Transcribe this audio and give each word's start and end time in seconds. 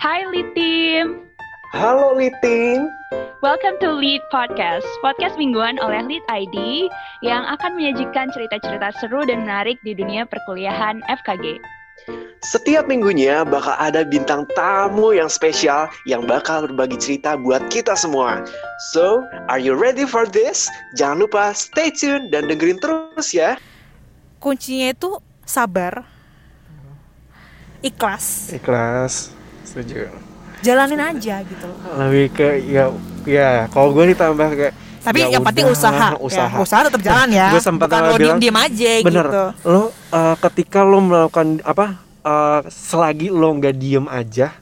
Hai 0.00 0.24
Lead 0.32 0.56
Team. 0.56 1.28
Halo 1.76 2.16
Litin. 2.16 2.88
Welcome 3.44 3.76
to 3.84 3.92
Lead 3.92 4.24
Podcast, 4.32 4.88
podcast 5.04 5.36
mingguan 5.36 5.76
oleh 5.76 6.00
Lead 6.08 6.24
ID 6.32 6.88
yang 7.20 7.44
akan 7.44 7.76
menyajikan 7.76 8.32
cerita-cerita 8.32 8.96
seru 8.96 9.28
dan 9.28 9.44
menarik 9.44 9.76
di 9.84 9.92
dunia 9.92 10.24
perkuliahan 10.24 11.04
FKG. 11.04 11.60
Setiap 12.40 12.88
minggunya 12.88 13.44
bakal 13.44 13.76
ada 13.76 14.00
bintang 14.08 14.48
tamu 14.56 15.12
yang 15.12 15.28
spesial 15.28 15.92
yang 16.08 16.24
bakal 16.24 16.64
berbagi 16.64 16.96
cerita 16.96 17.36
buat 17.36 17.60
kita 17.68 17.92
semua. 17.92 18.40
So, 18.96 19.28
are 19.52 19.60
you 19.60 19.76
ready 19.76 20.08
for 20.08 20.24
this? 20.24 20.72
Jangan 20.96 21.28
lupa 21.28 21.52
stay 21.52 21.92
tune 21.92 22.32
dan 22.32 22.48
dengerin 22.48 22.80
terus 22.80 23.36
ya. 23.36 23.60
kuncinya 24.40 24.96
itu 24.96 25.20
sabar 25.44 26.08
ikhlas 27.84 28.48
ikhlas 28.56 29.36
setuju. 29.70 30.10
Jalanin 30.60 31.00
aja 31.00 31.40
gitu 31.46 31.68
lebih 31.96 32.26
ke 32.34 32.48
ya 32.68 32.90
ya 33.24 33.64
kalau 33.70 33.94
gue 33.96 34.12
ditambah 34.12 34.48
kayak 34.58 34.74
tapi 35.00 35.24
ya 35.24 35.38
yang 35.38 35.44
penting 35.46 35.64
usaha 35.70 36.12
usaha. 36.20 36.50
Ya, 36.52 36.60
usaha. 36.60 36.80
tetap 36.84 37.00
jalan 37.00 37.28
ya. 37.32 37.48
Gue 37.54 37.62
sempat 37.62 37.88
bukan 37.88 38.00
sama 38.02 38.10
lo 38.10 38.16
bilang, 38.18 38.36
diem 38.36 38.52
diem 38.52 38.58
aja 38.58 38.90
bener 39.00 39.26
gitu. 39.30 39.44
lo 39.64 39.82
uh, 39.86 40.36
ketika 40.50 40.84
lo 40.84 40.98
melakukan 41.00 41.46
apa 41.64 41.86
uh, 42.26 42.60
selagi 42.68 43.32
lo 43.32 43.48
nggak 43.56 43.74
diem 43.80 44.04
aja 44.10 44.52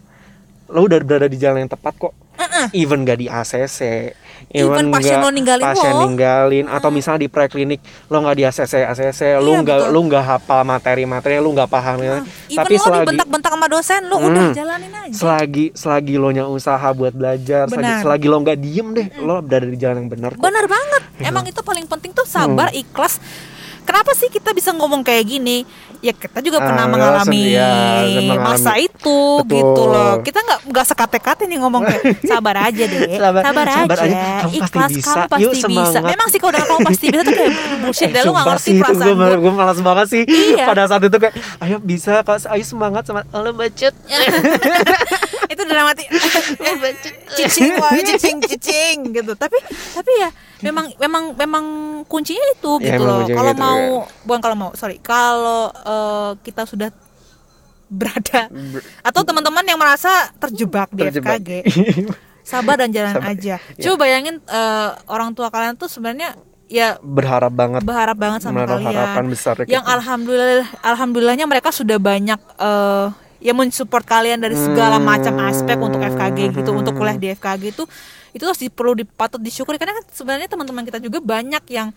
lo 0.69 0.85
udah 0.85 1.01
berada 1.01 1.27
di 1.27 1.41
jalan 1.41 1.65
yang 1.65 1.73
tepat 1.73 1.97
kok. 1.97 2.15
Even 2.71 3.03
gak 3.03 3.19
di 3.19 3.27
ACC 3.27 4.13
Even 4.49 4.89
pasien 4.89 5.19
lo 5.19 5.29
ninggalin 5.29 5.61
pasien 5.63 5.93
lo. 5.93 6.01
ninggalin 6.03 6.67
atau 6.67 6.89
misalnya 6.89 7.21
di 7.21 7.29
preklinik 7.29 7.81
lo 8.07 8.17
nggak 8.19 8.35
di 8.35 8.45
ACC 8.45 8.75
ACC 8.87 9.21
lo 9.39 9.51
Iya, 9.51 9.59
nggak 9.61 9.79
lo 9.89 10.01
nggak 10.03 10.25
hafal 10.25 10.61
materi-materi 10.63 11.37
lo 11.37 11.51
nggak 11.51 11.67
paham 11.67 11.97
even 11.99 12.23
tapi 12.49 12.75
lo 12.75 12.83
selagi 12.83 13.05
dibentak-bentak 13.05 13.51
sama 13.51 13.67
dosen 13.67 14.01
lo 14.05 14.17
Hmm. 14.17 14.29
udah 14.29 14.45
jalanin 14.51 14.93
aja 14.95 15.13
selagi 15.13 15.65
selagi 15.73 16.15
lo 16.15 16.29
nya 16.31 16.45
usaha 16.45 16.89
buat 16.91 17.13
belajar 17.13 17.67
selagi, 17.67 17.77
Benar. 17.79 18.01
selagi 18.01 18.27
lo 18.27 18.37
nggak 18.39 18.59
diem 18.59 18.89
deh 18.91 19.07
lo 19.21 19.35
berada 19.41 19.67
di 19.67 19.77
jalan 19.77 19.97
yang 19.99 20.09
benar 20.09 20.33
benar 20.35 20.65
banget 20.65 21.03
emang 21.21 21.45
itu 21.45 21.61
paling 21.61 21.85
penting 21.85 22.11
tuh 22.11 22.25
sabar 22.25 22.69
Hmm. 22.69 22.81
ikhlas 22.81 23.21
kenapa 23.89 24.13
sih 24.13 24.29
kita 24.29 24.53
bisa 24.53 24.69
ngomong 24.71 25.01
kayak 25.01 25.25
gini? 25.25 25.65
Ya 25.99 26.13
kita 26.13 26.39
juga 26.39 26.61
pernah 26.61 26.85
Ah, 26.85 26.87
mengalami 26.87 27.43
ya, 27.51 27.73
mengalami. 28.23 28.45
masa 28.47 28.77
itu 28.77 29.19
Betul. 29.41 29.51
gitu 29.51 29.83
loh. 29.85 30.13
Kita 30.21 30.39
nggak 30.39 30.61
nggak 30.69 30.85
sekate-kate 30.87 31.45
nih 31.45 31.59
ngomong 31.59 31.83
kayak 31.83 32.03
sabar 32.31 32.57
aja 32.63 32.85
deh 32.85 33.01
Sabar- 33.11 33.43
sabar, 33.43 33.67
sabar 33.67 33.99
aja, 33.99 34.05
aja. 34.05 34.23
Kamu 34.39 34.53
pasti 34.53 34.59
ikhlas 34.61 34.91
bisa. 34.93 35.07
kamu 35.09 35.25
pasti 35.27 35.43
Yuk, 35.43 35.53
bisa. 35.67 35.99
memang 36.05 36.29
sih 36.29 36.39
kalau 36.39 36.53
udah 36.53 36.63
kamu 36.63 36.81
pasti 36.85 37.05
bisa 37.09 37.23
tuh 37.23 37.35
kayak 37.35 37.53
bullshit 37.81 38.09
deh 38.09 38.23
lu 38.23 38.31
nggak 38.31 38.47
ngerti 38.47 38.63
sih, 38.63 38.71
itu 38.71 38.83
perasaan 38.85 39.17
gue, 39.17 39.39
gue 39.41 39.53
malas 39.53 39.79
banget 39.81 40.07
sih. 40.07 40.23
Iya. 40.29 40.65
pada 40.65 40.83
saat 40.85 41.03
itu 41.03 41.17
kayak 41.17 41.35
ayo 41.59 41.77
bisa 41.81 42.13
ayo 42.23 42.63
semangat 42.63 43.03
sama 43.03 43.25
lo 43.33 43.51
bacet 43.53 43.95
itu 45.49 45.63
dramatik 45.63 46.07
cicing 47.37 47.73
wah 47.77 47.93
cicing 47.95 48.39
cicing 48.43 48.97
gitu. 49.11 49.33
Tapi 49.33 49.57
tapi 49.93 50.13
ya 50.15 50.29
memang 50.61 50.93
memang 50.97 51.23
memang 51.35 51.65
kuncinya 52.05 52.45
itu 52.51 52.73
Ya, 52.79 52.95
gitu 52.95 53.03
loh. 53.03 53.25
kalau 53.27 53.53
gitu, 53.53 53.61
mau 53.61 53.81
ya. 54.05 54.25
bukan 54.25 54.41
kalau 54.41 54.57
mau 54.57 54.71
sorry. 54.75 54.97
Kalau 54.99 55.69
eh, 55.71 56.31
kita 56.43 56.65
sudah 56.65 56.91
berada 57.89 58.53
atau 59.01 59.21
teman-teman 59.23 59.65
yang 59.65 59.77
merasa 59.77 60.29
terjebak 60.37 60.93
di 60.93 61.09
Terjebak. 61.09 61.41
FKG 61.41 61.51
sabar 62.45 62.77
dan 62.77 62.93
jalan 62.93 63.13
Sabar, 63.17 63.33
aja. 63.33 63.57
Ya. 63.57 63.83
coba 63.83 64.05
bayangin 64.05 64.41
eh, 64.43 64.89
orang 65.07 65.33
tua 65.33 65.49
kalian 65.49 65.73
tuh 65.73 65.89
sebenarnya 65.89 66.37
ya 66.65 67.01
berharap 67.01 67.49
banget. 67.49 67.81
berharap 67.81 68.13
banget 68.13 68.45
sama 68.45 68.69
kalian. 68.69 69.25
besar 69.27 69.57
yang 69.65 69.81
gitu. 69.81 69.89
alhamdulillah 69.89 70.69
alhamdulillahnya 70.85 71.49
mereka 71.49 71.73
sudah 71.73 71.97
banyak 71.97 72.37
eh 72.37 73.09
ya 73.39 73.55
mensupport 73.55 74.03
kalian 74.03 74.43
dari 74.43 74.59
segala 74.59 74.99
macam 74.99 75.39
aspek 75.47 75.79
untuk 75.79 76.03
FKG 76.03 76.55
gitu 76.55 76.71
untuk 76.75 76.95
kuliah 76.99 77.19
di 77.19 77.31
FKG 77.35 77.63
itu 77.75 77.85
itu 78.35 78.45
harus 78.45 78.61
perlu 78.71 78.93
dipatut 78.99 79.41
disyukuri. 79.41 79.81
Karena 79.81 79.99
kan 79.99 80.05
sebenarnya 80.11 80.49
teman-teman 80.51 80.85
kita 80.85 80.99
juga 80.99 81.23
banyak 81.23 81.65
yang 81.71 81.95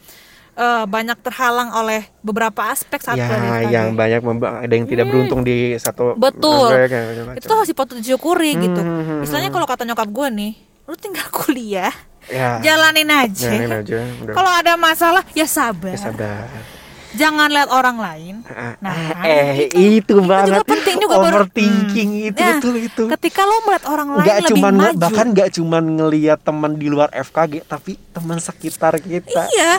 eh, 0.56 0.86
banyak 0.86 1.18
terhalang 1.22 1.74
oleh 1.74 2.08
beberapa 2.22 2.72
aspek 2.72 3.02
saat 3.02 3.20
ya 3.20 3.28
yang 3.68 3.98
banyak 3.98 4.22
ada 4.42 4.74
yang 4.74 4.88
tidak 4.88 5.06
beruntung 5.10 5.42
di 5.42 5.76
satu 5.82 6.16
Betul. 6.16 6.72
aspek, 6.72 7.42
itu 7.42 7.52
harus 7.52 7.70
dipatut 7.70 7.96
disyukuri 8.00 8.56
gitu. 8.58 8.82
Hmm. 8.82 9.26
istilahnya 9.26 9.52
kalau 9.52 9.68
kata 9.68 9.84
nyokap 9.84 10.08
gue 10.08 10.28
nih 10.32 10.54
lu 10.90 10.98
tinggal 10.98 11.28
kuliah 11.30 11.94
ya. 12.30 12.60
jalanin 12.62 13.10
aja. 13.10 13.50
Jalanin 13.50 13.74
aja 13.82 13.98
kalau 14.38 14.52
ada 14.52 14.74
masalah 14.78 15.24
ya 15.34 15.46
sabar. 15.50 15.98
Ya, 15.98 16.00
sabar 16.00 16.81
jangan 17.14 17.48
lihat 17.48 17.68
orang 17.68 17.98
lain. 17.98 18.36
Nah, 18.78 18.96
eh 19.22 19.68
itu- 19.68 19.78
itu, 20.00 20.16
itu 20.16 20.16
banget. 20.22 20.48
juga 20.54 20.64
penting 20.66 20.96
juga, 20.98 21.16
baru- 21.18 21.44
overthinking 21.44 22.10
itu 22.26 22.38
Nah, 22.38 22.58
betul 22.58 22.76
itu. 22.78 23.04
ketika 23.10 23.42
lo 23.42 23.56
melihat 23.62 23.86
orang 23.86 24.08
lain 24.12 24.22
nggak 24.22 24.38
lebih 24.38 24.52
cuman 24.52 24.74
maju. 24.74 24.98
bahkan 24.98 25.26
nggak 25.30 25.50
cuman 25.52 25.84
ngelihat 25.94 26.40
teman 26.40 26.72
di 26.74 26.88
luar 26.88 27.10
FKG 27.12 27.54
tapi 27.64 27.92
teman 28.10 28.38
sekitar 28.38 28.94
kita. 28.98 29.44
Iya. 29.48 29.72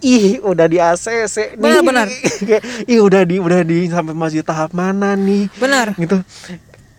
Ih 0.00 0.40
udah 0.40 0.66
di 0.66 0.78
ACC 0.78 1.36
nih. 1.50 1.58
Benar, 1.58 1.80
benar. 1.82 2.06
Ih 2.92 3.00
udah 3.00 3.22
di 3.22 3.36
udah 3.36 3.60
di 3.60 3.86
sampai 3.86 4.12
maju 4.12 4.40
tahap 4.40 4.70
mana 4.70 5.12
nih? 5.14 5.48
Benar. 5.54 5.92
Gitu. 5.94 6.20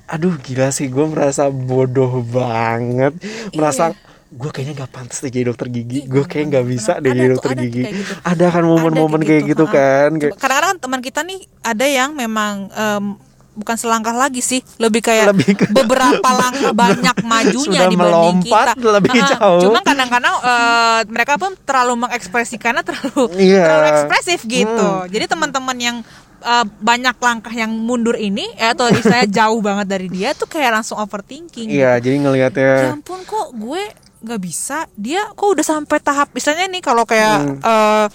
Aduh 0.06 0.38
gila 0.38 0.70
sih 0.70 0.86
gue 0.86 1.02
merasa 1.04 1.48
bodoh 1.48 2.22
banget. 2.22 3.18
Merasa 3.52 3.94
gue 4.28 4.50
kayaknya 4.50 4.74
nggak 4.76 4.92
pantas 4.92 5.18
deh 5.20 5.30
jadi 5.30 5.46
dokter 5.48 5.68
gigi 5.68 6.04
gue 6.04 6.24
kayak 6.24 6.46
nggak 6.50 6.66
bisa 6.66 6.98
deh 6.98 7.08
Ada 7.08 7.14
jadi 7.14 7.24
tuh, 7.24 7.32
dokter 7.32 7.50
ada 7.50 7.56
tuh 7.56 7.64
gigi 7.64 7.82
kayak 7.82 7.96
gitu. 7.96 8.14
ada 8.24 8.46
kan 8.48 8.64
momen-momen 8.64 9.20
Ada 9.20 9.28
kayak 9.28 9.44
gitu 9.46 9.64
ha. 9.64 9.72
kan 9.72 10.10
kadang-kadang 10.18 10.68
kan 10.68 10.78
teman 10.80 11.00
kita 11.00 11.20
nih 11.22 11.40
ada 11.62 11.86
yang 11.86 12.10
memang 12.12 12.54
em, 12.68 13.06
bukan 13.54 13.76
selangkah 13.78 14.12
lagi 14.14 14.42
sih 14.42 14.60
lebih 14.76 15.00
kayak 15.00 15.32
Lebih 15.32 15.48
ke- 15.56 15.72
beberapa 15.72 16.20
langkah 16.42 16.74
banyak 16.74 17.18
majunya 17.24 17.64
Sudah 17.80 17.88
dibanding 17.88 18.44
melompat 18.44 18.66
kita 18.74 18.90
lebih 18.92 19.10
Ha-ha. 19.16 19.30
jauh. 19.32 19.62
cuma 19.62 19.80
kadang-kadang 19.82 20.36
eh, 20.42 21.00
mereka 21.08 21.34
pun 21.36 21.52
terlalu 21.62 21.94
mengekspresikannya 22.02 22.84
terlalu 22.84 23.24
Iya. 23.38 23.64
terlalu 23.64 23.86
ekspresif 23.94 24.40
gitu 24.44 24.90
Hmm. 24.98 25.08
jadi 25.08 25.26
teman-teman 25.26 25.78
yang 25.78 25.98
eh, 26.42 26.66
banyak 26.68 27.16
langkah 27.16 27.54
yang 27.54 27.72
mundur 27.72 28.18
ini 28.18 28.50
eh, 28.54 28.70
atau 28.70 28.90
istilahnya 28.90 29.30
jauh 29.30 29.62
banget 29.62 29.88
dari 29.88 30.08
dia 30.10 30.34
tuh 30.34 30.46
kayak 30.46 30.76
langsung 30.76 30.98
overthinking 30.98 31.70
iya 31.70 31.96
jadi 31.96 32.12
ya 32.12 32.22
ngelihatnya 32.22 32.74
ampun 32.92 33.24
kok 33.24 33.54
gue 33.54 33.84
nggak 34.26 34.42
bisa 34.42 34.90
dia 34.92 35.22
kok 35.30 35.46
udah 35.46 35.64
sampai 35.64 35.98
tahap 36.00 36.34
misalnya 36.34 36.66
nih 36.68 36.82
kalau 36.82 37.06
Hmm. 37.06 37.12
kayak 37.12 37.38
eh, 37.62 38.08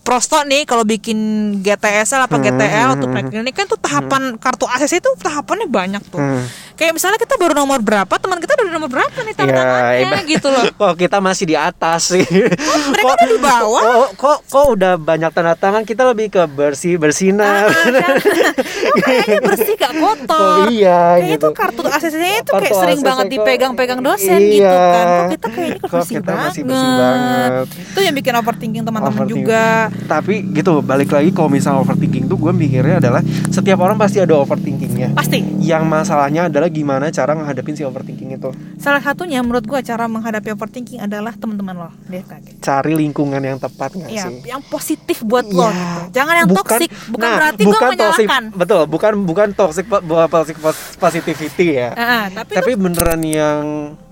prosto 0.00 0.40
nih 0.40 0.64
kalau 0.64 0.82
bikin 0.82 1.18
GTSL 1.60 2.24
apa 2.24 2.34
Hmm, 2.34 2.44
GTL 2.48 2.64
hmm, 2.82 2.94
atau 2.96 3.06
hmm. 3.06 3.14
preklinik 3.14 3.52
kan 3.52 3.66
tuh 3.68 3.76
tahapan 3.76 4.22
kartu 4.34 4.64
ACC 4.64 4.98
itu 4.98 5.10
tahapannya 5.20 5.68
banyak 5.68 6.02
tuh 6.08 6.16
Hmm. 6.16 6.48
Kayak 6.78 6.92
misalnya 6.92 7.18
kita 7.18 7.34
baru 7.34 7.52
nomor 7.52 7.78
berapa 7.80 8.08
teman 8.12 8.38
kita 8.38 8.54
udah 8.54 8.70
nomor 8.70 8.86
berapa 8.88 9.18
nih 9.18 9.34
tanda 9.34 9.50
Iya, 9.50 9.58
tangannya 9.58 9.98
iba- 10.00 10.26
gitu 10.28 10.46
loh 10.46 10.64
kok 10.80 10.94
kita 10.96 11.18
masih 11.18 11.44
di 11.44 11.56
atas 11.56 12.00
sih 12.08 12.22
mereka 12.22 13.02
kok, 13.04 13.14
udah 13.14 13.26
di 13.26 13.38
bawah 13.40 13.82
kok, 13.82 14.08
kok 14.14 14.38
kok 14.46 14.66
udah 14.72 14.92
banyak 14.94 15.30
tanda 15.30 15.54
tangan 15.54 15.82
kita 15.82 16.06
lebih 16.06 16.30
ke 16.30 16.42
bersih 16.46 16.94
bersinar 16.96 17.66
Ah, 17.68 17.84
kan? 17.84 18.14
Kok 18.88 19.04
kayaknya 19.04 19.38
bersih 19.40 19.74
gak 19.74 19.92
kotor 19.92 20.38
Oh, 20.38 20.66
iya, 20.68 21.00
Kayaknya 21.12 21.34
gitu. 21.34 21.44
tuh 21.44 21.52
kartu 21.52 21.80
ACC-nya 21.84 22.30
itu 22.36 22.46
Kartu 22.48 22.62
kayak 22.62 22.74
sering 22.78 22.96
ACC 22.96 23.06
banget 23.06 23.24
kok- 23.24 23.32
dipegang-pegang 23.34 24.00
dosen 24.00 24.38
Iya. 24.38 24.48
gitu 24.48 24.78
kan 24.78 25.06
Kok 25.08 25.26
kita 25.28 25.46
kayaknya 25.48 25.74
kok 25.74 25.82
Kok 25.82 25.92
bersih 25.92 26.14
kita 26.14 26.26
banget. 26.28 26.46
masih 26.46 26.62
bersih 26.64 26.90
banget. 26.94 27.50
Itu 27.68 27.98
yang 28.00 28.14
bikin 28.14 28.34
overthinking 28.34 28.82
teman-teman 28.82 29.26
juga 29.26 29.64
tapi 30.06 30.34
gitu 30.48 30.72
balik 30.80 31.10
lagi 31.10 31.30
kalau 31.30 31.48
misalnya 31.48 31.80
overthinking 31.80 32.24
tuh 32.24 32.36
gue 32.36 32.52
mikirnya 32.52 32.96
adalah 32.98 33.20
setiap 33.48 33.78
orang 33.78 33.96
pasti 33.96 34.18
ada 34.18 34.34
overthinkingnya 34.36 35.12
Pasti 35.12 35.42
yang 35.60 35.84
masalahnya 35.84 36.46
adalah 36.46 36.67
gimana 36.68 37.08
cara 37.08 37.32
menghadapin 37.32 37.72
si 37.72 37.82
overthinking 37.82 38.30
itu? 38.32 38.50
Salah 38.76 38.98
satunya 38.98 39.40
menurut 39.40 39.62
gua 39.62 39.80
cara 39.80 40.04
menghadapi 40.04 40.48
overthinking 40.50 41.00
adalah 41.00 41.32
teman-teman 41.32 41.74
lo 41.76 41.90
FKG 42.06 42.58
cari 42.58 42.92
lingkungan 42.94 43.38
yang 43.38 43.56
tepat 43.56 43.92
nggak 43.92 44.08
Iya, 44.08 44.24
sih? 44.24 44.36
yang 44.46 44.60
positif 44.62 45.20
buat 45.22 45.44
lo 45.44 45.64
Iya. 45.64 45.72
gitu. 45.72 46.00
Jangan 46.14 46.34
yang 46.36 46.48
Bukan- 46.48 46.62
toksik, 46.68 46.90
bukan 47.08 47.24
nah, 47.24 47.36
berarti 47.36 47.62
gua 47.62 47.70
bukan 47.70 47.90
toxic, 47.90 48.26
menyalahkan. 48.26 48.42
betul 48.54 48.82
bukan 48.86 49.12
bukan 49.22 49.48
toxic 49.52 49.84
toxic 50.28 50.56
pos- 50.58 50.96
positivity 50.96 51.66
ya. 51.74 51.90
Ah, 51.92 52.24
tapi, 52.28 52.52
tapi 52.54 52.70
beneran 52.74 53.20
yang 53.22 53.62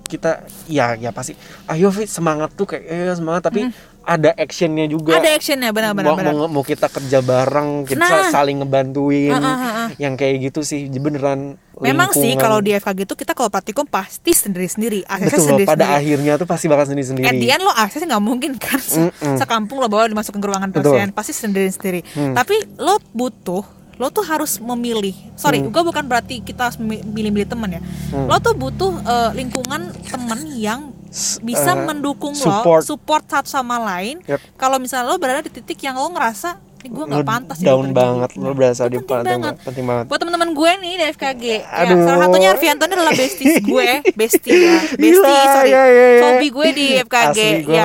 kita 0.07 0.39
ya 0.65 0.95
ya 0.95 1.11
pasti 1.11 1.35
ayo 1.67 1.91
Fit 1.91 2.07
semangat 2.07 2.55
tuh 2.55 2.63
kayak 2.65 2.85
eh, 2.85 3.11
semangat. 3.11 3.43
Tapi 3.45 3.67
ada 4.07 4.31
actionnya 4.33 4.87
juga 4.87 5.19
ada 5.19 5.29
actionnya 5.29 5.69
benar-benar. 5.69 6.07
mau, 6.07 6.17
benar. 6.17 6.33
mau, 6.33 6.47
mau 6.49 6.63
kita 6.63 6.87
kerja 6.87 7.19
bareng 7.21 7.83
kita 7.85 7.99
Nah. 8.01 8.31
saling 8.31 8.63
ngebantuin 8.63 9.29
Ah, 9.29 9.43
ah, 9.43 9.57
ah, 9.59 9.73
ah. 9.83 9.89
yang 9.97 10.15
kayak 10.15 10.39
gitu 10.45 10.63
sih 10.63 10.87
beneran 10.89 11.59
Memang 11.77 12.09
sih 12.11 12.33
lingkungan. 12.33 12.41
kalau 12.41 12.59
di 12.61 12.73
FKG 12.73 13.03
itu 13.03 13.15
kita 13.15 13.33
kalau 13.33 13.51
praktikum 13.51 13.85
pasti 13.85 14.33
sendiri-sendiri, 14.33 15.05
aksesnya 15.05 15.29
betul 15.29 15.45
sendiri-sendiri. 15.61 15.69
pada 15.69 15.87
akhirnya 15.93 16.33
tuh 16.37 16.47
pasti 16.47 16.67
bakal 16.67 16.87
sendiri 16.87 17.05
sendiri 17.05 17.27
At 17.27 17.35
the 17.35 17.49
end 17.51 17.61
lo 17.61 17.73
aksesnya 17.75 18.09
nggak 18.09 18.25
mungkin 18.25 18.51
kan 18.57 18.79
se- 18.79 18.97
Mm-mm. 19.03 19.37
sekampung 19.37 19.77
lo 19.77 19.87
bawa 19.87 20.07
dimasukin 20.07 20.39
ke 20.39 20.47
ruangan 20.47 20.71
Betul. 20.71 20.95
pasien 20.95 21.11
pasti 21.11 21.33
sendiri-sendiri. 21.35 22.01
Hmm. 22.09 22.33
Tapi 22.33 22.55
lo 22.79 22.97
butuh 23.11 23.76
lo 23.97 24.13
tuh 24.13 24.23
harus 24.23 24.61
memilih. 24.61 25.17
Sorry, 25.35 25.61
Hmm. 25.61 25.73
gue 25.73 25.83
bukan 25.83 26.05
berarti 26.05 26.41
kita 26.41 26.69
harus 26.69 26.77
milih-milih 26.77 27.49
teman 27.49 27.77
ya. 27.77 27.83
Hmm. 28.13 28.29
Lo 28.29 28.37
tuh 28.39 28.53
butuh 28.53 28.93
eh, 29.01 29.31
lingkungan 29.35 29.89
temen 30.05 30.41
yang 30.53 30.93
bisa 31.41 31.73
eh, 31.73 31.81
mendukung 31.83 32.37
support. 32.37 32.85
lo, 32.85 32.87
support 32.87 33.25
satu 33.25 33.49
sama 33.49 33.81
lain. 33.81 34.21
Yep. 34.23 34.41
Kalau 34.55 34.77
misalnya 34.77 35.09
lo 35.09 35.17
berada 35.17 35.41
di 35.41 35.49
titik 35.49 35.81
yang 35.81 35.97
lo 35.97 36.13
ngerasa 36.13 36.61
ini 36.87 36.95
gue 36.95 37.05
nggak 37.05 37.27
pantas 37.27 37.59
down 37.59 37.91
banget 37.91 38.31
lo 38.39 38.55
berasa 38.55 38.87
di 38.87 39.03
penting 39.03 39.43
banget. 39.43 39.59
penting 39.59 39.83
banget 39.83 40.05
buat 40.07 40.19
teman-teman 40.23 40.55
gue 40.55 40.71
nih 40.79 40.93
di 40.95 41.05
FKG 41.11 41.43
ya, 41.43 41.61
Aduh. 41.83 41.99
salah 42.07 42.19
satunya 42.23 42.49
Arvianto 42.55 42.83
ini 42.87 42.95
adalah 42.95 43.11
besties 43.11 43.55
gue 43.75 43.87
bestie 44.15 44.55
ya 44.55 44.79
bestie 44.95 45.19
Gila, 45.19 45.51
sorry 45.51 45.71
ya, 45.75 45.83
ya, 45.83 46.07
ya. 46.07 46.21
sobi 46.23 46.49
gue 46.55 46.69
di 46.71 46.87
FKG 47.03 47.39
asli 47.43 47.75
ya 47.75 47.85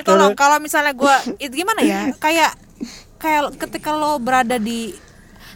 tolong 0.00 0.32
kalau 0.32 0.56
misalnya 0.56 0.96
gue 0.96 1.14
itu 1.36 1.52
gimana 1.52 1.84
ya 1.84 2.00
kayak 2.16 2.56
kayak 3.20 3.52
ketika 3.60 3.92
lo 3.92 4.16
berada 4.16 4.56
di 4.56 4.96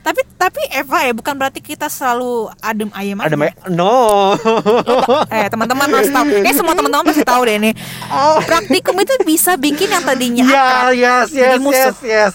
tapi 0.03 0.21
tapi 0.35 0.59
Eva 0.69 0.99
ya 1.01 1.13
bukan 1.13 1.33
berarti 1.33 1.59
kita 1.59 1.87
selalu 1.87 2.31
adem 2.59 2.91
ayem 2.93 3.15
aja. 3.17 3.31
ada 3.31 3.37
Maya 3.37 3.55
no 3.69 4.35
eh 5.29 5.47
teman-teman 5.47 5.87
harus 5.89 6.11
tahu 6.11 6.27
eh 6.43 6.53
semua 6.53 6.75
teman-teman 6.75 7.05
pasti 7.05 7.23
tahu 7.23 7.43
deh 7.43 7.57
nih 7.61 7.75
praktikum 8.43 8.95
itu 8.99 9.15
bisa 9.23 9.55
bikin 9.55 9.89
yang 9.89 10.03
tadinya 10.03 10.43
ya 10.45 10.59
akrab 10.59 10.93
yes 10.93 11.27
jadi 11.31 11.47
yes 11.49 11.61
musuh. 11.61 11.79
yes 11.89 11.99
yes 12.03 12.35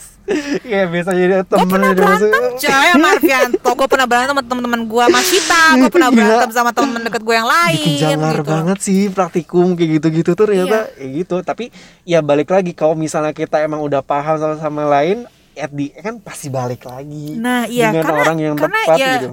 Iya 0.61 0.91
bisa 0.91 1.15
jadi 1.15 1.39
gue 1.39 1.47
temen 1.47 1.71
pernah 1.71 1.87
jadi 1.89 2.03
musuh. 2.03 2.27
berantem 2.27 2.51
coy 2.59 2.87
sama 2.89 3.07
Arvianto 3.09 3.69
gue 3.71 3.87
pernah 3.87 4.05
berantem 4.05 4.27
sama 4.29 4.43
teman-teman 4.43 4.81
gue 4.83 5.03
sama 5.05 5.21
Sita 5.23 5.61
gue 5.73 5.87
pernah 5.87 6.09
Gila. 6.09 6.19
berantem 6.19 6.51
sama 6.51 6.69
teman-teman 6.69 7.03
deket 7.05 7.21
gue 7.21 7.35
yang 7.37 7.47
lain 7.47 7.87
bikin 7.87 7.99
jangar 8.11 8.35
gitu. 8.35 8.43
banget 8.45 8.77
sih 8.81 9.01
praktikum 9.07 9.67
kayak 9.73 9.89
gitu-gitu 9.93 10.29
tuh 10.33 10.45
ternyata 10.45 10.77
Iya. 10.89 10.95
kayak 10.97 11.11
gitu 11.17 11.35
tapi 11.41 11.65
ya 12.03 12.19
balik 12.19 12.49
lagi 12.49 12.71
kalau 12.71 12.91
misalnya 12.93 13.31
kita 13.31 13.59
emang 13.61 13.79
udah 13.79 13.99
paham 14.01 14.35
sama 14.35 14.55
sama 14.57 14.83
lain 14.89 15.23
at 15.57 15.69
the 15.69 15.91
end 15.91 16.03
kan 16.03 16.15
pasti 16.19 16.47
balik 16.47 16.83
lagi 16.83 17.33
Nah, 17.33 17.65
iya, 17.65 17.89
dengan 17.89 18.03
karena- 18.03 18.21
orang 18.21 18.37
yang 18.37 18.55
karena 18.55 18.79
tepat 18.81 18.97
ya, 18.97 19.11
gitu 19.15 19.29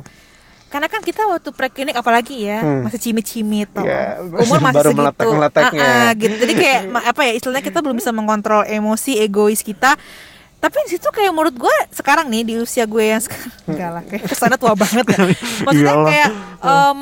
karena 0.67 0.91
kan 0.91 1.01
kita 1.01 1.23
waktu 1.25 1.51
preklinik 1.51 1.95
apalagi 1.95 2.35
ya 2.43 2.59
Hmm. 2.59 2.83
masih 2.83 2.99
cimit-cimit 3.01 3.71
tuh 3.71 3.87
Iya, 3.87 4.27
umur 4.27 4.59
masih 4.65 4.75
baru 4.75 4.89
segitu 4.89 4.99
meletek-meleteknya. 4.99 5.81
Ah, 5.81 5.95
ah, 5.95 6.11
gitu 6.13 6.35
jadi 6.37 6.53
kayak 6.53 6.81
apa 7.05 7.21
ya 7.23 7.33
istilahnya 7.33 7.63
kita 7.63 7.79
belum 7.79 7.95
bisa 7.95 8.11
mengontrol 8.11 8.63
emosi 8.65 9.17
egois 9.17 9.61
kita 9.61 9.95
tapi 10.59 10.77
di 10.83 10.91
situ 10.91 11.07
kayak 11.07 11.31
menurut 11.31 11.55
gue 11.55 11.77
sekarang 11.93 12.27
nih 12.27 12.43
di 12.43 12.55
usia 12.57 12.85
gue 12.85 13.05
yang 13.05 13.21
sekarang 13.21 13.53
enggak 13.71 13.91
lah 13.93 14.03
kayak 14.03 14.23
ke 14.25 14.35
sana 14.35 14.57
tua 14.57 14.75
banget 14.75 15.05
ya 15.07 15.19
maksudnya 15.65 15.93
Iyalah. 15.93 16.09
kayak 16.11 16.31
em, 16.59 17.01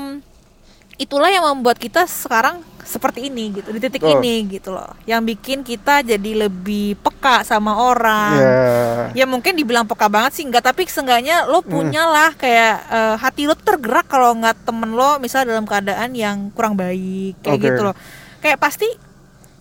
itulah 0.99 1.31
yang 1.31 1.45
membuat 1.49 1.79
kita 1.79 2.05
sekarang 2.05 2.61
seperti 2.83 3.31
ini 3.31 3.55
gitu 3.55 3.71
di 3.71 3.79
titik 3.79 4.03
Oh. 4.03 4.19
ini 4.19 4.59
gitu 4.59 4.75
loh. 4.75 4.91
Yang 5.07 5.23
bikin 5.35 5.59
kita 5.63 6.03
jadi 6.03 6.47
lebih 6.47 6.99
peka 6.99 7.47
sama 7.47 7.79
orang. 7.79 8.35
Ya 8.37 9.23
ya 9.23 9.25
mungkin 9.25 9.55
dibilang 9.55 9.87
peka 9.87 10.11
banget 10.11 10.37
sih 10.37 10.45
enggak 10.45 10.67
tapi 10.67 10.85
seenggaknya 10.91 11.47
lo 11.47 11.63
punya 11.63 12.05
lah 12.11 12.35
kayak 12.35 12.75
eh, 12.91 13.15
hati 13.17 13.47
lo 13.47 13.55
tergerak 13.55 14.11
kalau 14.11 14.35
nggak 14.37 14.67
temen 14.67 14.91
lo 14.93 15.23
misalnya 15.23 15.55
dalam 15.55 15.67
keadaan 15.67 16.11
yang 16.13 16.51
kurang 16.53 16.75
baik 16.75 17.39
kayak 17.41 17.59
Oke. 17.59 17.67
gitu 17.71 17.81
loh. 17.87 17.95
Kayak 18.43 18.59
pasti 18.59 18.89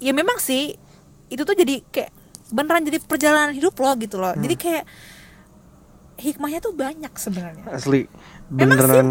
ya 0.01 0.12
memang 0.12 0.41
sih 0.41 0.74
itu 1.29 1.41
tuh 1.45 1.53
jadi 1.53 1.79
kayak 1.94 2.12
beneran 2.51 2.83
jadi 2.83 3.00
perjalanan 3.00 3.53
hidup 3.53 3.77
lo 3.77 3.94
gitu 4.01 4.17
loh. 4.17 4.33
Jadi 4.35 4.56
kayak 4.57 4.83
hikmahnya 6.19 6.59
tuh 6.62 6.74
banyak 6.74 7.13
sebenarnya. 7.15 7.65
Asli. 7.69 8.06
Emang 8.06 8.17
sih? 8.51 8.57
beneran 8.57 9.07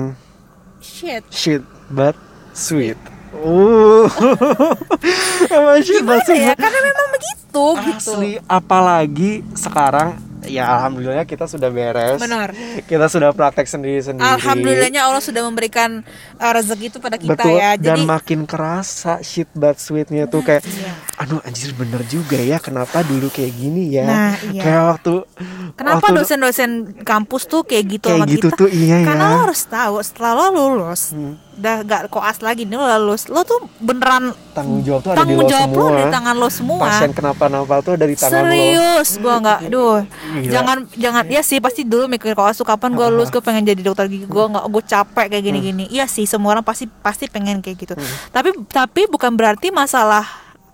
shit. 0.83 1.25
shit 1.31 1.63
but 1.89 2.15
sweet. 2.53 2.99
uh 2.99 3.20
emang 5.55 5.79
shit 5.83 6.03
but 6.03 6.19
gimana 6.19 6.27
sweet 6.27 6.43
ya? 6.43 6.55
karena 6.59 6.79
memang 6.83 7.07
begitu 7.15 7.65
gitu. 7.87 8.13
Asli 8.15 8.33
apalagi 8.47 9.33
sekarang 9.55 10.19
ya 10.41 10.65
alhamdulillah 10.67 11.29
kita 11.29 11.45
sudah 11.45 11.69
beres. 11.69 12.17
Benar. 12.17 12.51
Kita 12.89 13.07
sudah 13.07 13.31
praktek 13.31 13.69
sendiri 13.69 14.01
sendiri 14.01 14.25
alhamdulillahnya 14.25 15.05
Allah 15.05 15.21
sudah 15.21 15.45
memberikan 15.45 16.01
uh, 16.41 16.53
rezeki 16.57 16.87
itu 16.91 16.99
pada 16.99 17.21
kita 17.21 17.37
betul 17.37 17.61
ya. 17.61 17.77
dan 17.77 17.95
jadi 17.95 18.03
makin 18.09 18.41
kerasa 18.49 19.21
shit 19.21 19.47
but 19.53 19.77
sweetnya 19.77 20.25
tuh 20.27 20.41
kayak 20.41 20.65
iya. 20.65 20.97
aduh 21.21 21.45
anjir 21.45 21.77
bener 21.77 22.01
juga 22.09 22.41
ya 22.41 22.57
kenapa 22.57 23.05
dulu 23.05 23.29
kayak 23.29 23.53
gini 23.53 23.95
ya? 23.95 24.07
Nah, 24.09 24.33
iya. 24.51 24.63
kayak 24.65 24.83
waktu 24.97 25.13
Kenapa 25.77 26.13
dosen-dosen 26.13 26.71
kampus 27.07 27.47
tuh 27.47 27.63
kayak 27.65 27.85
gitu 28.01 28.07
kayak 28.11 28.21
sama 28.21 28.27
gitu 28.29 28.49
kita? 28.51 28.59
tuh 28.59 28.69
iya 28.69 28.97
Karena 29.07 29.25
ya. 29.29 29.33
lo 29.33 29.37
harus 29.49 29.63
tahu 29.65 29.97
setelah 30.03 30.33
lo 30.37 30.47
lulus, 30.53 31.13
Hmm. 31.13 31.37
Udah 31.61 31.77
gak 31.85 32.03
koas 32.09 32.41
lagi 32.41 32.65
nih 32.65 32.81
lo 32.81 32.89
lulus, 33.05 33.29
lo 33.29 33.45
tuh 33.45 33.69
beneran 33.85 34.33
tanggung 34.57 34.81
jawab 34.81 35.05
tuh 35.05 35.11
ada 35.13 35.21
di 35.21 35.37
tanggung 35.37 35.45
lo 35.45 35.51
jawab 35.53 35.69
lo 35.69 35.77
semua 35.77 36.01
di 36.01 36.05
tangan 36.09 36.35
lo 36.41 36.49
semua. 36.49 36.79
pasien 36.81 37.11
kenapa-napa 37.13 37.75
tuh 37.85 37.93
ada 38.01 38.07
di 38.09 38.17
tangan 38.17 38.41
lo 38.41 38.49
Serius, 38.49 39.11
gua 39.21 39.35
nggak, 39.45 39.61
duh, 39.69 39.99
Gila. 40.01 40.49
jangan 40.49 40.79
jangan, 40.97 41.23
ya 41.29 41.43
sih 41.45 41.61
pasti 41.61 41.85
dulu 41.85 42.09
mikir 42.09 42.33
koas 42.33 42.57
tuh 42.57 42.65
kapan 42.65 42.97
gue 42.97 43.07
lulus, 43.13 43.29
gue 43.29 43.45
pengen 43.45 43.69
jadi 43.69 43.85
dokter 43.85 44.09
gigi, 44.09 44.25
gue 44.25 44.45
nggak, 44.49 44.65
gue 44.65 44.83
capek 44.89 45.27
kayak 45.37 45.45
gini-gini. 45.45 45.85
Iya 45.93 46.09
sih, 46.09 46.25
semua 46.25 46.57
orang 46.57 46.65
pasti 46.65 46.89
pasti 46.89 47.29
pengen 47.29 47.61
kayak 47.61 47.77
gitu. 47.77 47.95
Tapi 48.33 48.57
tapi 48.73 49.05
bukan 49.13 49.37
berarti 49.37 49.69
masalah 49.69 50.25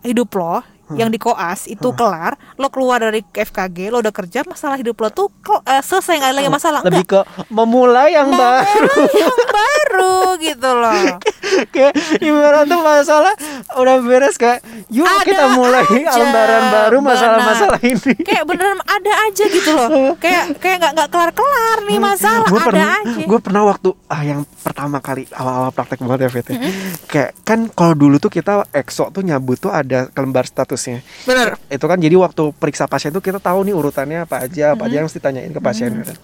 hidup 0.06 0.30
lo 0.38 0.62
yang 0.92 1.08
di 1.08 1.16
koas 1.16 1.66
itu 1.66 1.90
kelar, 1.92 2.38
lo 2.54 2.68
keluar 2.68 3.00
dari 3.00 3.24
FKG, 3.24 3.90
lo 3.90 3.98
udah 3.98 4.10
kerja, 4.10 4.44
masalah 4.44 4.76
hidup 4.76 4.94
lo 4.96 5.08
tuh 5.08 5.26
kok 5.40 5.64
eh, 5.64 5.80
selesai 5.80 6.14
nggak 6.16 6.30
ada 6.30 6.36
lagi 6.36 6.46
masalah. 6.48 6.80
lebih 6.82 7.02
Enggak. 7.02 7.24
ke 7.26 7.50
memulai 7.50 8.08
yang 8.12 8.28
Mau 8.28 8.38
baru 8.38 8.94
yang 9.12 9.38
baru 9.48 10.14
gitu 10.38 10.70
loh. 10.70 11.04
kayak 11.74 11.92
ibarat 12.18 12.66
tuh 12.66 12.80
masalah 12.80 13.34
udah 13.72 13.96
beres 14.00 14.34
kayak 14.34 14.60
yuk 14.86 15.06
Ada 15.06 15.24
kita 15.24 15.44
mulai 15.52 15.82
aja, 15.82 16.10
lembaran 16.12 16.64
baru 16.68 16.98
masalah-masalah 17.00 17.80
ini 17.80 18.14
Kayak 18.20 18.44
beneran 18.44 18.78
ada 18.82 19.12
aja 19.24 19.44
gitu 19.46 19.70
loh. 19.70 19.88
Kayak 20.22 20.58
kayak 20.58 20.76
nggak 20.76 20.92
nggak 20.92 21.08
kelar 21.08 21.30
kelar 21.32 21.78
nih 21.82 21.98
masalah 21.98 22.46
gue 22.46 22.56
ada 22.56 22.66
pernah 22.66 22.90
aja. 22.98 23.24
gue 23.24 23.38
pernah 23.40 23.62
waktu 23.64 23.88
ah 24.06 24.22
yang 24.22 24.40
pertama 24.60 24.98
kali 24.98 25.22
awal-awal 25.32 25.70
praktek 25.70 25.98
banget 26.00 26.20
ya 26.20 26.30
Fit 26.30 26.46
ya. 26.46 26.58
kayak 27.06 27.30
kan 27.42 27.58
kalau 27.68 27.94
dulu 27.94 28.18
tuh 28.18 28.28
kita 28.28 28.66
exo 28.70 29.08
tuh 29.08 29.22
nyabut 29.22 29.56
tuh 29.56 29.70
ada 29.70 30.10
lembar 30.12 30.44
statusnya 30.76 31.00
Bener. 31.24 31.56
itu 31.66 31.82
kan 31.82 31.96
jadi 31.96 32.12
waktu 32.14 32.52
periksa 32.52 32.84
pasien 32.84 33.10
tuh 33.10 33.20
kita 33.20 33.40
tahu 33.40 33.64
nih 33.64 33.72
urutannya 33.72 34.22
apa 34.22 34.44
aja 34.44 34.76
apa 34.76 34.86
aja 34.86 34.94
yang 34.94 35.04
harus 35.04 35.16
ditanyain 35.16 35.48
ke 35.48 35.58
pasien 35.58 35.90
kan 35.96 36.16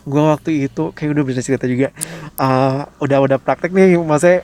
gue 0.00 0.22
waktu 0.24 0.50
itu 0.64 0.90
kayak 0.90 1.10
udah 1.12 1.24
bisa 1.24 1.40
cerita 1.40 1.64
juga 1.64 1.94
eh, 2.34 2.80
udah 2.98 3.18
udah 3.22 3.38
praktek 3.38 3.70
nih 3.70 3.94
maksudnya 3.94 4.42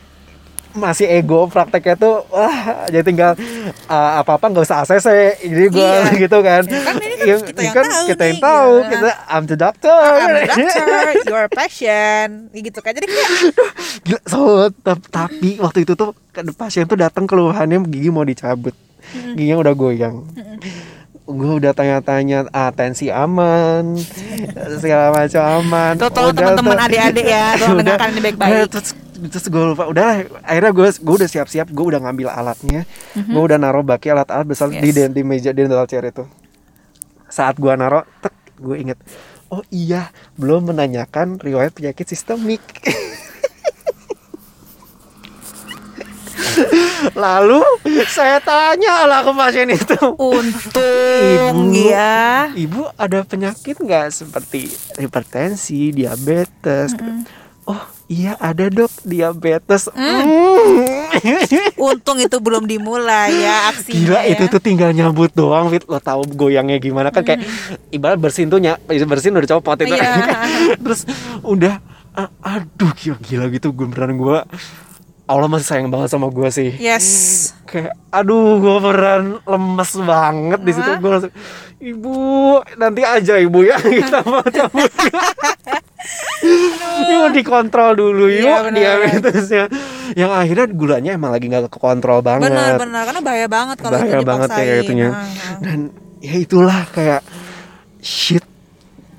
masih 0.74 1.06
ego 1.06 1.46
prakteknya 1.46 1.94
tuh 1.94 2.26
wah 2.28 2.82
jadi 2.90 3.06
tinggal 3.06 3.38
apa 3.86 4.26
apa 4.34 4.44
nggak 4.44 4.66
usah 4.66 4.82
ACC 4.82 5.06
jadi 5.40 5.66
gue 5.70 5.86
Iya. 5.86 6.18
gitu 6.26 6.38
kan 6.40 6.62
kan 6.66 6.94
ini 6.98 7.14
kan 7.14 7.22
Iya, 7.24 7.36
kita 7.40 7.60
yang 7.62 7.72
kan 7.72 7.84
tahu 7.86 8.04
kita 8.10 8.22
yang 8.26 8.34
nih, 8.34 8.42
tahu 8.42 8.72
gitu. 8.74 8.90
kita 8.90 9.10
I'm 9.24 9.44
the 9.46 9.56
doctor 9.56 9.94
I'm 9.96 10.28
a 10.28 10.42
doctor, 10.44 10.88
you're 11.24 11.46
a 11.46 11.48
patient, 11.48 12.32
gitu 12.52 12.78
kan. 12.82 12.92
Jadi 12.92 13.06
kayak 13.06 13.30
Gila, 14.04 14.20
so, 14.26 14.38
tap- 14.76 15.08
tapi 15.08 15.56
waktu 15.56 15.88
itu 15.88 15.94
tuh 15.94 16.12
kan 16.28 16.44
pasien 16.52 16.84
tuh 16.84 16.98
datang 16.98 17.24
keluhannya 17.24 17.80
gigi 17.86 18.10
mau 18.10 18.20
dicabut 18.20 18.74
giginya 19.36 19.56
udah 19.60 19.74
goyang. 19.74 20.16
Gue 21.24 21.56
udah 21.56 21.72
tanya-tanya 21.72 22.52
ah, 22.52 22.68
tensi 22.68 23.08
aman 23.08 23.96
segala 24.82 25.08
macam 25.10 25.42
aman. 25.64 25.92
Tuh 25.96 26.10
tolong 26.12 26.36
teman-teman 26.36 26.76
adik-adik 26.84 27.26
ya, 27.26 27.56
tolong 27.56 27.78
dengarkan 27.80 28.08
ini 28.12 28.20
baik-baik. 28.20 28.68
terus 28.68 28.90
terus 29.14 29.46
gue 29.48 29.64
lupa 29.72 29.88
udah 29.88 30.26
akhirnya 30.44 30.72
gue 30.74 30.88
gue 31.00 31.14
udah 31.22 31.30
siap-siap 31.30 31.70
gue 31.70 31.84
udah 31.86 32.02
ngambil 32.02 32.28
alatnya 32.28 32.82
gue 33.14 33.40
udah 33.40 33.56
naruh 33.56 33.80
baki 33.80 34.12
alat-alat 34.12 34.44
besar 34.44 34.68
di, 34.68 34.90
Yes. 34.90 35.08
di 35.08 35.22
meja 35.24 35.54
di 35.54 35.64
dental 35.64 35.88
chair 35.88 36.04
itu. 36.04 36.28
Saat 37.30 37.56
gue 37.56 37.72
naruh 37.72 38.04
tek 38.20 38.34
gue 38.60 38.76
inget 38.76 38.98
oh 39.48 39.62
iya 39.70 40.10
belum 40.34 40.74
menanyakan 40.74 41.38
riwayat 41.38 41.72
penyakit 41.72 42.04
sistemik 42.04 42.60
lalu 47.14 47.60
saya 48.06 48.38
tanya 48.38 49.04
lah 49.04 49.20
ke 49.20 49.32
pasien 49.32 49.68
itu 49.68 49.96
Untung 50.14 51.56
Ibu. 51.70 51.84
ya. 51.84 52.48
ibu 52.52 52.88
ada 52.94 53.22
penyakit 53.22 53.76
nggak 53.76 54.10
seperti 54.10 54.68
hipertensi 54.96 55.90
diabetes 55.90 56.94
oh 57.64 57.80
iya 58.06 58.36
ada 58.36 58.66
dok 58.66 58.92
diabetes 59.02 59.86
Mm. 59.86 61.78
Untung 61.78 62.18
itu 62.18 62.36
belum 62.36 62.64
dimulai 62.64 63.30
ya 63.38 63.70
aksinya. 63.70 63.94
Gila 63.94 64.20
ya. 64.20 64.34
itu 64.34 64.44
tuh 64.48 64.58
tinggal 64.58 64.90
nyambut 64.90 65.30
doang 65.30 65.70
Fit 65.70 65.86
Lo 65.86 65.96
tahu 65.96 66.26
goyangnya 66.26 66.76
gimana 66.76 67.08
kan 67.08 67.22
kayak 67.22 67.46
Ibarat 67.88 68.18
bersin 68.18 68.48
tuh 68.48 68.58
ny- 68.58 68.76
bersin 69.04 69.30
udah 69.32 69.48
copot 69.48 69.78
itu 69.78 69.94
Iya. 69.94 70.42
Terus 70.84 71.06
udah 71.40 71.78
Aduh 72.40 72.90
gila, 72.94 73.16
gila 73.20 73.44
gitu 73.48 73.70
gue 73.70 73.86
beneran 73.86 74.14
gue 74.14 74.38
Allah 75.24 75.48
masih 75.48 75.66
sayang 75.66 75.88
banget 75.88 76.12
sama 76.12 76.28
gue 76.28 76.48
sih. 76.52 76.70
Yes. 76.76 77.06
kayak 77.64 77.96
aduh 78.12 78.60
gue 78.60 78.76
beneran 78.78 79.24
lemes 79.42 79.92
banget 80.04 80.60
di 80.60 80.72
situ. 80.76 80.90
Gue 81.00 81.10
langsung 81.10 81.32
ibu 81.80 82.16
nanti 82.76 83.02
aja 83.02 83.34
ibu 83.40 83.64
ya. 83.64 83.80
Kita 84.04 84.20
mau 84.28 84.44
cabut 84.44 84.92
yuk 87.08 87.32
dikontrol 87.32 87.96
dulu 87.96 88.28
yuk 88.28 88.44
Iya, 88.44 88.56
bener. 88.68 88.76
diabetesnya 88.76 89.64
yang 90.12 90.30
akhirnya 90.30 90.66
gulanya 90.68 91.10
emang 91.16 91.32
lagi 91.32 91.48
nggak 91.48 91.72
kekontrol 91.72 92.20
banget. 92.20 92.52
Benar-benar 92.52 93.02
karena 93.08 93.20
bahaya 93.24 93.48
banget 93.48 93.76
kalau 93.80 93.96
itu 93.96 94.04
bahaya 94.04 94.20
banget 94.20 94.48
dipaksain. 94.52 94.68
kayak 94.68 94.84
itunya. 94.84 95.08
Nah, 95.08 95.24
nah. 95.24 95.58
dan 95.64 95.78
ya 96.20 96.34
itulah 96.36 96.80
kayak 96.92 97.22
shit. 98.04 98.44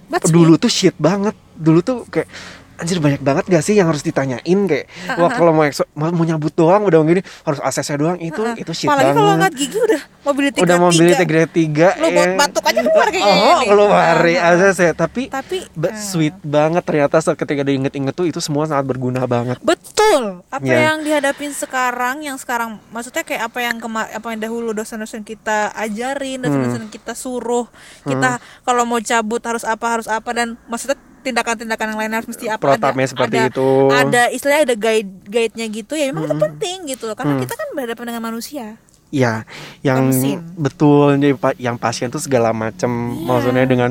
But 0.05 0.29
dulu 0.29 0.61
tuh 0.61 0.69
shit 0.69 0.93
banget. 1.01 1.33
Dulu 1.57 1.79
tuh 1.81 1.97
kayak 2.07 2.29
anjir 2.75 2.99
banyak 2.99 3.19
banget 3.19 3.43
gak 3.45 3.63
sih 3.63 3.73
yang 3.73 3.87
harus 3.87 4.01
ditanyain 4.01 4.59
kayak 4.65 4.85
wah 5.15 5.29
kalau 5.29 5.51
mau 5.51 5.63
ekso, 5.63 5.87
mau, 5.91 6.11
mau 6.11 6.21
nyabut 6.21 6.51
doang 6.51 6.83
udah 6.83 6.99
gini 7.01 7.21
harus 7.41 7.59
aksesnya 7.59 7.95
doang 7.95 8.17
itu 8.17 8.41
itu 8.55 8.71
shit 8.71 8.87
Apalagi 8.87 9.11
kalau 9.11 9.31
ngeliat 9.33 9.55
gigi 9.55 9.77
udah 9.77 10.01
mobility 10.21 10.57
udah 10.59 10.77
mobility 10.77 11.13
tiga. 11.17 11.25
grade 11.25 11.51
3 11.95 12.01
Lu 12.01 12.07
buat 12.09 12.31
batuk 12.37 12.63
aja 12.65 12.79
keluar 12.81 13.07
kayaknya 13.07 13.31
oh 13.33 13.57
ini. 13.57 13.67
keluar 13.67 14.15
Ah, 14.15 14.25
ya 14.25 14.39
ah. 14.41 14.53
ACC 14.53 14.81
tapi 14.91 15.23
Tapi 15.27 15.57
ah. 15.63 15.95
sweet 15.95 16.35
banget 16.41 16.83
ternyata 16.83 17.15
saat 17.17 17.35
ketika 17.35 17.61
diinget-inget 17.61 18.11
tuh 18.11 18.25
itu 18.25 18.39
semua 18.39 18.65
sangat 18.65 18.85
berguna 18.85 19.23
banget 19.25 19.55
Betul. 19.61 20.43
Apa 20.47 20.63
Iya. 20.63 20.91
yang 20.91 20.97
dihadapin 21.01 21.51
sekarang, 21.51 22.21
yang 22.21 22.35
sekarang 22.35 22.77
maksudnya 22.89 23.21
kayak 23.21 23.45
apa 23.45 23.59
yang 23.61 23.77
kema 23.77 24.07
apa 24.07 24.27
yang 24.27 24.39
dahulu 24.41 24.71
dosen-dosen 24.71 25.21
kita 25.21 25.71
ajarin, 25.73 26.37
Hmm. 26.37 26.45
dosen-dosen 26.45 26.87
kita 26.89 27.13
suruh, 27.13 27.67
kita 28.03 28.37
kalau 28.61 28.83
mau 28.83 28.99
cabut 28.99 29.39
harus 29.41 29.63
apa 29.63 29.85
harus 29.89 30.07
apa 30.07 30.29
dan 30.31 30.59
maksudnya 30.65 30.95
tindakan-tindakan 31.25 31.85
yang 31.91 31.99
lain 31.99 32.11
harus 32.13 32.27
mesti 32.29 32.45
apa 32.53 32.61
Protapnya 32.61 33.07
seperti 33.09 33.37
ada, 33.41 33.49
itu. 33.49 33.69
Ada 33.89 34.21
istilahnya 34.29 34.63
ada 34.69 34.75
guide 34.77 35.11
guide-nya 35.25 35.65
gitu 35.73 35.93
ya. 35.97 36.13
Memang 36.13 36.29
itu 36.29 36.35
Hmm. 36.37 36.45
penting 36.45 36.77
gitu 36.93 37.03
loh 37.09 37.15
karena 37.17 37.41
kita 37.41 37.53
kan 37.57 37.67
berhadapan 37.73 38.05
dengan 38.13 38.23
manusia. 38.29 38.77
Ya, 39.13 39.47
yang 39.79 40.11
mesin. 40.11 40.43
betul 40.59 41.15
jadi 41.15 41.37
yang 41.61 41.79
pasien 41.79 42.11
tuh 42.11 42.19
segala 42.19 42.51
macam, 42.51 42.89
Iya. 43.15 43.23
maksudnya 43.23 43.63
dengan 43.63 43.89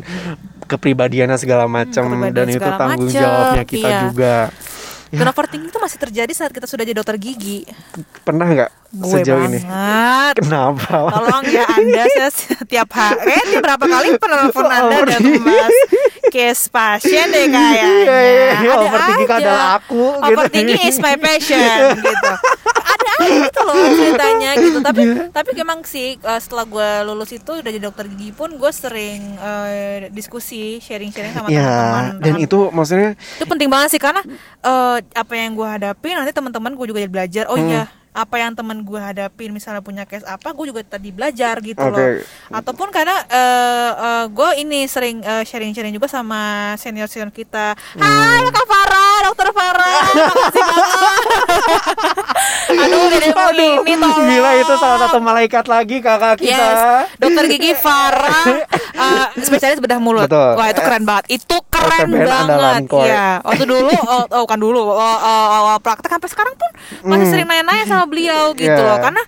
kepribadiannya 0.68 1.38
segala 1.40 1.64
macam 1.64 2.12
dan 2.34 2.46
itu 2.50 2.60
tanggung 2.60 3.08
macem, 3.08 3.22
jawabnya 3.22 3.64
kita 3.64 3.88
iya. 3.88 4.00
juga. 4.10 4.36
Ya. 5.12 5.20
Dan 5.22 5.26
overthinking 5.30 5.68
itu 5.68 5.80
masih 5.82 5.98
terjadi 6.00 6.32
saat 6.32 6.50
kita 6.50 6.64
sudah 6.64 6.82
jadi 6.86 6.96
dokter 6.96 7.16
gigi. 7.20 7.66
Pernah 8.24 8.46
nggak 8.48 8.70
Gue 8.94 9.10
sejauh 9.20 9.42
ini? 9.50 9.58
banget. 9.58 10.34
Kenapa? 10.38 10.96
Tolong 11.10 11.44
ya 11.50 11.64
Anda 11.66 12.02
saya 12.14 12.30
setiap 12.30 12.88
hari 12.94 13.26
eh, 13.26 13.42
tiap 13.50 13.62
berapa 13.66 13.84
kali 13.84 14.08
penelpon 14.16 14.66
Anda 14.70 14.96
dan 15.04 15.20
membahas 15.22 15.76
case 16.30 16.70
pasien 16.70 17.26
deh 17.30 17.46
kayaknya. 17.50 17.86
Iya, 17.90 18.18
iya. 18.22 18.52
Ada 18.54 18.74
Overthinking 18.80 19.30
adalah 19.30 19.66
aku, 19.82 20.04
gitu. 20.14 20.26
Overthinking 20.30 20.80
is 20.86 20.96
my 21.02 21.14
passion 21.18 21.98
gitu. 21.98 22.32
Aja 23.06 23.36
gitu 23.42 23.60
loh 23.60 23.74
ceritanya 23.94 24.50
gitu. 24.56 24.78
Tapi 24.80 25.02
Iya. 25.04 25.22
tapi 25.30 25.50
emang 25.54 25.80
sih 25.82 26.16
eh, 26.16 26.40
setelah 26.40 26.64
gue 26.64 26.88
lulus 27.04 27.30
itu 27.30 27.52
udah 27.54 27.70
jadi 27.70 27.84
dokter 27.84 28.06
gigi 28.06 28.30
pun 28.30 28.52
gue 28.52 28.70
sering 28.70 29.20
eh, 29.36 30.08
diskusi 30.08 30.78
sharing-sharing 30.78 31.30
sama 31.30 31.48
Ya, 31.48 31.60
teman-teman. 31.60 32.04
dan 32.14 32.22
Dengan- 32.24 32.40
itu 32.42 32.58
maksudnya 32.70 33.10
itu 33.14 33.44
penting 33.44 33.68
banget 33.68 33.88
sih 33.90 33.98
karena 33.98 34.22
eh, 34.60 34.98
apa 35.04 35.32
yang 35.32 35.52
gue 35.52 35.68
hadapi 35.68 36.08
nanti 36.10 36.30
teman-teman 36.30 36.72
gue 36.72 36.86
juga 36.86 36.98
jadi 36.98 37.12
belajar 37.12 37.44
oh 37.46 37.56
Hmm. 37.56 37.86
Apa 38.14 38.38
yang 38.38 38.54
teman 38.54 38.86
gue 38.86 39.00
hadapin 39.02 39.50
misalnya 39.50 39.82
punya 39.82 40.06
case 40.06 40.22
apa 40.22 40.54
gue 40.54 40.70
juga 40.70 40.86
tadi 40.86 41.10
belajar 41.10 41.58
gitu 41.58 41.82
Oke. 41.82 41.90
loh 41.98 42.22
ataupun 42.54 42.94
karena 42.94 43.18
eh, 43.26 43.90
eh, 43.90 44.24
gue 44.30 44.50
ini 44.62 44.86
sering 44.86 45.18
eh, 45.26 45.42
sharing-sharing 45.42 45.90
juga 45.90 46.06
sama 46.06 46.72
senior 46.78 47.10
senior 47.10 47.34
kita 47.34 47.74
Hmm. 47.74 48.02
hai 48.06 48.46
kak 48.54 48.66
Farah 48.70 49.16
dokter 49.26 49.48
Farah 49.50 50.02
makasih 50.14 50.62
banget 50.62 50.92
aduh 52.84 53.04
mau 53.34 53.44
Aduh, 53.54 53.84
ini 53.86 53.96
tolong 54.00 54.24
gila 54.26 54.50
itu 54.58 54.74
salah 54.78 54.98
satu 55.06 55.18
malaikat 55.20 55.64
lagi 55.68 55.96
kakak 56.00 56.40
kita. 56.40 56.54
Yes, 56.54 56.80
dokter 57.20 57.44
gigi 57.50 57.72
Farah, 57.76 58.44
uh, 58.96 59.26
spesialis 59.46 59.78
bedah 59.78 60.00
mulut. 60.00 60.26
Betul. 60.26 60.50
Wah 60.58 60.66
itu 60.70 60.80
keren 60.80 61.04
banget. 61.04 61.24
Itu 61.40 61.56
keren 61.68 62.08
OTBN 62.10 62.26
banget. 62.26 62.82
Iya. 62.90 63.28
Waktu 63.44 63.64
dulu, 63.68 63.94
oh, 63.94 64.24
oh 64.26 64.44
kan 64.48 64.58
dulu, 64.58 64.80
oh, 64.80 64.96
oh, 64.96 65.46
oh, 65.74 65.78
praktek 65.80 66.10
sampai 66.10 66.30
sekarang 66.30 66.54
pun 66.56 66.70
masih 67.04 67.26
sering 67.30 67.46
nanya-nanya 67.46 67.84
sama 67.86 68.03
beliau 68.04 68.52
gitu 68.52 68.70
Hmm. 68.70 68.78
Iya. 68.78 68.88
loh. 68.88 68.98
Karena 68.98 69.22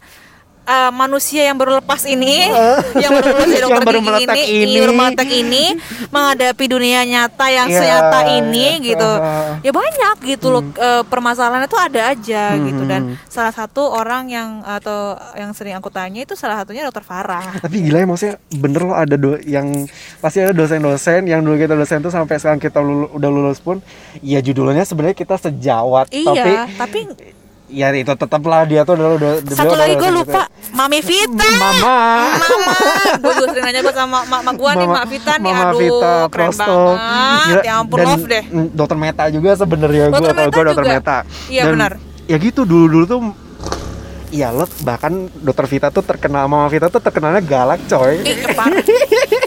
uh, 0.66 0.90
manusia 0.90 1.42
yang 1.44 1.54
baru 1.54 1.78
lepas 1.78 2.02
ini, 2.08 2.50
yang 2.96 3.10
baru 3.12 3.28
lulus 3.32 3.46
jadi 3.46 3.54
Yang 3.56 3.70
dokter 3.70 3.86
baru 3.86 4.00
gigi 4.02 4.24
ini, 4.42 4.42
ini. 4.66 4.76
baru 4.76 4.92
meletak 4.92 5.28
ini, 5.28 5.64
menghadapi 6.08 6.64
dunia 6.66 7.00
nyata 7.02 7.46
yang 7.48 7.66
Iya. 7.66 7.76
senyata 7.76 8.18
ini 8.32 8.66
gitu. 8.84 9.10
Ah. 9.12 9.58
Ya 9.62 9.70
banyak 9.70 10.16
gitu 10.26 10.46
loh 10.48 10.62
uh, 10.72 11.02
permasalahannya 11.02 11.66
tuh 11.66 11.78
ada 11.78 12.00
aja 12.08 12.42
gitu 12.56 12.82
Hmm. 12.82 12.90
dan 12.90 13.00
salah 13.26 13.50
satu 13.50 13.82
orang 13.84 14.26
yang 14.26 14.48
atau 14.62 15.14
yang 15.34 15.50
sering 15.52 15.74
aku 15.74 15.86
tanya 15.88 16.20
itu 16.20 16.34
salah 16.34 16.58
satunya 16.58 16.82
dokter 16.82 17.02
Farah. 17.02 17.58
Tapi 17.58 17.76
gila 17.82 17.98
ya 17.98 18.06
maksudnya 18.06 18.34
bener 18.52 18.82
loh 18.82 18.96
ada 18.96 19.14
do 19.14 19.38
yang 19.40 19.86
pasti 20.18 20.40
ada 20.40 20.50
dosen-dosen 20.50 21.24
yang 21.24 21.40
dulu 21.40 21.56
kita 21.56 21.74
dosen 21.74 22.00
tuh 22.00 22.08
sampai 22.08 22.36
sekarang 22.36 22.58
kita 22.58 22.78
lulu- 22.78 23.12
udah 23.12 23.28
lulus 23.28 23.58
pun 23.58 23.78
ya 24.18 24.40
judulnya 24.40 24.82
sebenarnya 24.82 25.14
kita 25.14 25.36
sejawat 25.36 26.08
tapi 26.08 26.26
Iya, 26.42 26.66
tapi 26.76 27.00
ya 27.66 27.90
itu 27.90 28.14
tetaplah 28.14 28.62
dia 28.62 28.86
tuh 28.86 28.94
udah 28.94 29.18
udah 29.18 29.32
satu 29.50 29.74
lagi 29.74 29.98
gue 29.98 30.10
lupa 30.14 30.46
Mami 30.70 31.00
Vita. 31.02 31.46
Mama 31.56 31.96
Mama, 32.36 32.74
gue 33.16 33.32
juga 33.32 33.46
sering 33.54 33.64
nanya 33.64 33.80
buat 33.80 33.96
sama 33.96 34.18
mak, 34.22 34.40
mak 34.44 34.54
gue 34.54 34.70
nih, 34.76 34.86
Mak 34.86 35.04
Vita 35.08 35.32
nih, 35.40 35.52
Mama 35.52 35.64
aduh 35.66 35.80
Vita, 35.80 36.14
keren 36.28 36.46
Prosto. 36.52 36.76
banget, 36.94 37.64
ya 37.64 37.72
ampun 37.80 37.96
dan, 37.96 38.06
love 38.06 38.26
deh. 38.28 38.44
mm, 38.44 38.66
Dokter 38.76 38.96
Meta 39.00 39.24
juga 39.32 39.50
sebenarnya 39.56 40.04
gue 40.12 40.20
Meta 40.20 40.42
gue 40.46 40.62
dokter. 40.68 40.84
Meta. 40.84 41.18
Iya, 41.48 41.62
benar. 41.72 41.92
Ya 42.26 42.36
gitu 42.36 42.62
dulu-dulu 42.62 43.04
tuh 43.06 43.20
Iya 44.26 44.50
lo 44.50 44.66
bahkan 44.82 45.30
dokter 45.38 45.70
Vita 45.70 45.88
tuh 45.94 46.02
terkenal 46.02 46.50
Mama 46.50 46.66
Vita 46.66 46.90
tuh 46.90 46.98
terkenalnya 46.98 47.38
galak 47.38 47.78
coy. 47.86 48.20
Ih, 48.26 48.42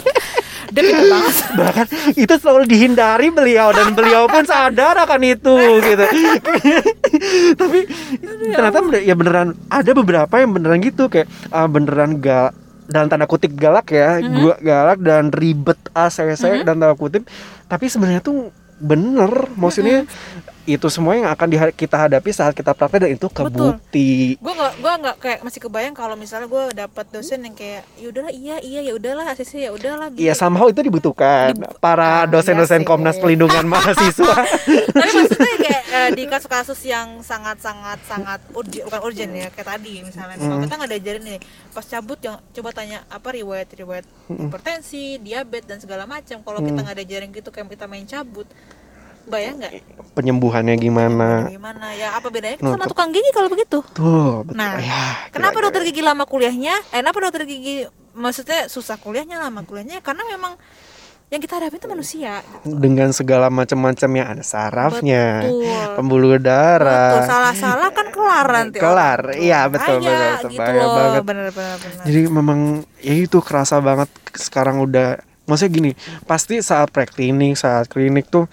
pintar 0.72 1.04
banget. 1.04 1.36
bahkan 1.60 1.88
itu 2.14 2.34
selalu 2.40 2.64
dihindari 2.66 3.28
beliau 3.30 3.70
dan 3.74 3.94
beliau 3.94 4.26
pun 4.26 4.44
sadar 4.46 4.96
akan 5.06 5.22
itu 5.26 5.56
gitu. 5.84 6.06
Tapi 7.60 7.80
ternyata 8.54 8.80
bener- 8.80 9.06
ya 9.06 9.16
beneran 9.18 9.50
ada 9.68 9.92
beberapa 9.92 10.34
yang 10.40 10.52
beneran 10.56 10.80
gitu 10.82 11.10
kayak 11.10 11.28
ah, 11.50 11.68
beneran 11.68 12.22
gal 12.22 12.54
dalam 12.90 13.06
tanda 13.06 13.30
kutip 13.30 13.54
galak 13.54 13.94
ya 13.94 14.18
gua 14.18 14.58
galak 14.58 14.98
dan 15.06 15.30
ribet 15.30 15.78
ACC 15.94 16.66
dan 16.66 16.82
tanda 16.82 16.98
kutip. 16.98 17.26
Tapi 17.70 17.86
sebenarnya 17.86 18.22
tuh 18.22 18.50
bener 18.80 19.52
maksudnya 19.60 20.08
itu 20.66 20.88
semua 20.88 21.14
yang 21.14 21.28
akan 21.28 21.48
diha- 21.48 21.72
kita 21.72 21.96
hadapi 22.00 22.30
saat 22.30 22.52
kita 22.52 22.72
praktek 22.72 23.00
dan 23.00 23.12
itu 23.12 23.28
kebukti. 23.28 24.36
Gue 24.36 24.54
gak 24.54 24.74
gue 24.76 24.94
nggak 25.00 25.16
kayak 25.18 25.40
masih 25.42 25.60
kebayang 25.62 25.92
kalau 25.92 26.14
misalnya 26.14 26.46
gue 26.46 26.64
dapat 26.78 27.06
dosen 27.10 27.42
yang 27.42 27.52
kayak 27.52 27.84
ya 27.94 28.08
udahlah 28.08 28.30
iya 28.30 28.56
iya 28.60 28.82
ya 28.82 28.94
udahlah 28.94 29.26
ACC 29.28 29.54
ya 29.62 29.72
udahlah 29.72 30.10
gitu. 30.10 30.22
Iya 30.22 30.34
somehow 30.34 30.66
itu 30.66 30.80
dibutuhkan. 30.80 31.54
Dibu- 31.54 31.74
para 31.78 32.10
Ah, 32.10 32.26
dosen-dosen 32.26 32.76
iya 32.76 32.84
sih. 32.84 32.88
Komnas 32.88 33.18
Pelindungan 33.18 33.66
Mahasiswa. 33.72 34.36
tapi 34.90 35.10
maksudnya 35.12 35.56
kayak 35.60 35.84
eh, 35.90 36.10
di 36.12 36.24
kasus-kasus 36.26 36.80
yang 36.84 37.20
sangat-sangat 37.20 38.00
sangat 38.04 38.40
urgent 38.52 38.84
bukan 38.84 39.02
urgent 39.02 39.32
ya 39.32 39.48
kayak 39.50 39.68
tadi 39.70 40.02
misalnya. 40.02 40.36
Kalau 40.36 40.58
kita 40.60 40.74
nggak 40.76 40.92
diajarin 40.92 41.24
nih 41.26 41.40
pas 41.70 41.84
cabut 41.84 42.20
yang 42.20 42.36
coba 42.52 42.70
tanya 42.72 43.06
apa 43.08 43.30
riwayat 43.32 43.70
riwayat 43.72 44.06
hipertensi 44.28 45.18
diabetes 45.18 45.66
dan 45.66 45.78
segala 45.78 46.04
macam. 46.04 46.40
Kalau 46.40 46.60
kita 46.60 46.80
nggak 46.80 46.98
diajarin 46.98 47.30
gitu 47.32 47.50
kayak 47.50 47.68
kita 47.68 47.86
main 47.86 48.04
cabut 48.04 48.46
bayang 49.30 49.56
nggak 49.58 49.74
Penyembuhannya 50.10 50.76
gimana? 50.76 51.48
gimana 51.48 51.94
ya 51.94 52.18
apa 52.18 52.28
bedanya 52.28 52.58
kita 52.58 52.76
sama 52.76 52.86
tukang 52.86 53.14
gigi 53.14 53.30
kalau 53.32 53.48
begitu 53.48 53.80
Tuh, 53.94 54.44
betul. 54.44 54.58
Nah, 54.58 54.76
ya, 54.82 55.30
kenapa 55.32 55.56
kira-kira. 55.56 55.66
dokter 55.72 55.82
gigi 55.88 56.02
lama 56.02 56.24
kuliahnya 56.26 56.76
eh 56.92 57.00
kenapa 57.00 57.18
dokter 57.22 57.44
gigi 57.46 57.88
maksudnya 58.12 58.68
susah 58.68 58.98
kuliahnya 58.98 59.40
lama 59.40 59.64
kuliahnya 59.64 60.02
karena 60.02 60.26
memang 60.28 60.58
yang 61.30 61.38
kita 61.40 61.62
hadapi 61.62 61.78
itu 61.78 61.86
manusia 61.86 62.42
dengan 62.66 63.14
segala 63.14 63.54
macam-macam 63.54 64.10
yang 64.18 64.28
ada 64.34 64.42
sarafnya, 64.42 65.46
Betul. 65.46 65.94
pembuluh 65.94 66.42
Betul, 66.42 66.50
darah. 66.50 67.22
salah-salah 67.22 67.90
kan 67.94 68.10
kelar 68.10 68.48
nanti 68.50 68.82
Kelar, 68.82 69.38
iya, 69.38 69.70
betul, 69.70 70.02
Bahaya 70.02 70.42
betul, 70.42 70.50
gitu 70.50 70.58
bahaya 70.66 70.82
loh 70.82 70.90
banget. 70.90 71.22
bener 71.22 71.48
bener 71.54 71.76
bener 71.78 72.02
Jadi 72.02 72.22
memang 72.28 72.60
ya 72.98 73.14
itu 73.14 73.38
kerasa 73.46 73.78
banget 73.78 74.10
sekarang 74.34 74.82
udah 74.82 75.22
maksudnya 75.46 75.70
gini, 75.70 75.92
pasti 76.26 76.66
saat 76.66 76.90
preklinik, 76.90 77.54
saat 77.54 77.86
klinik 77.86 78.26
tuh 78.26 78.50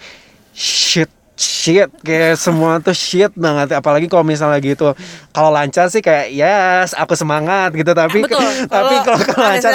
shit 0.56 1.12
shit 1.36 1.92
kayak 2.00 2.40
semua 2.40 2.80
tuh 2.80 2.96
shit 2.96 3.28
banget 3.36 3.76
apalagi 3.76 4.08
kalau 4.08 4.24
misalnya 4.24 4.56
gitu 4.64 4.96
kalau 5.36 5.52
lancar 5.52 5.92
sih 5.92 6.00
kayak 6.00 6.32
yes 6.32 6.96
aku 6.96 7.12
semangat 7.12 7.76
gitu 7.76 7.92
tapi 7.92 8.24
Betul. 8.24 8.40
tapi 8.72 8.94
Kalau 9.04 9.20
kalau 9.20 9.44
lancar, 9.44 9.72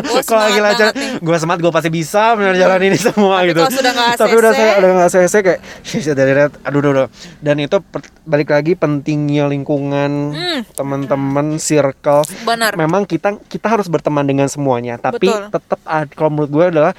kalau 0.28 0.42
lagi 0.48 0.60
lancar 0.64 0.86
gue 1.20 1.36
semangat 1.36 1.60
gue 1.60 1.72
pasti 1.76 1.90
bisa 1.92 2.32
benar 2.40 2.56
jalan 2.56 2.80
ini 2.88 2.96
semua 2.96 3.44
Tapi 3.44 3.52
gitu 3.52 3.60
sudah 3.68 3.92
tapi 4.16 4.34
udah 4.40 4.52
saya 4.56 4.72
udah 4.80 4.88
nggak 4.96 5.08
ACC 5.12 5.34
kayak 5.44 5.60
shit 5.84 6.16
dari 6.16 6.32
aduh 6.64 6.80
aduh. 6.80 7.08
dan 7.44 7.60
itu 7.60 7.76
balik 8.24 8.48
lagi 8.56 8.72
pentingnya 8.72 9.46
lingkungan 9.52 10.32
Hmm. 10.34 10.62
teman-teman 10.72 11.60
circle 11.60 12.24
benar 12.48 12.72
memang 12.80 13.04
kita 13.04 13.36
kita 13.50 13.66
harus 13.68 13.90
berteman 13.92 14.24
dengan 14.24 14.48
semuanya 14.48 14.96
tapi 14.96 15.28
Betul. 15.28 15.52
tetap 15.52 15.78
kalau 16.16 16.30
menurut 16.32 16.50
gue 16.50 16.64
adalah 16.72 16.92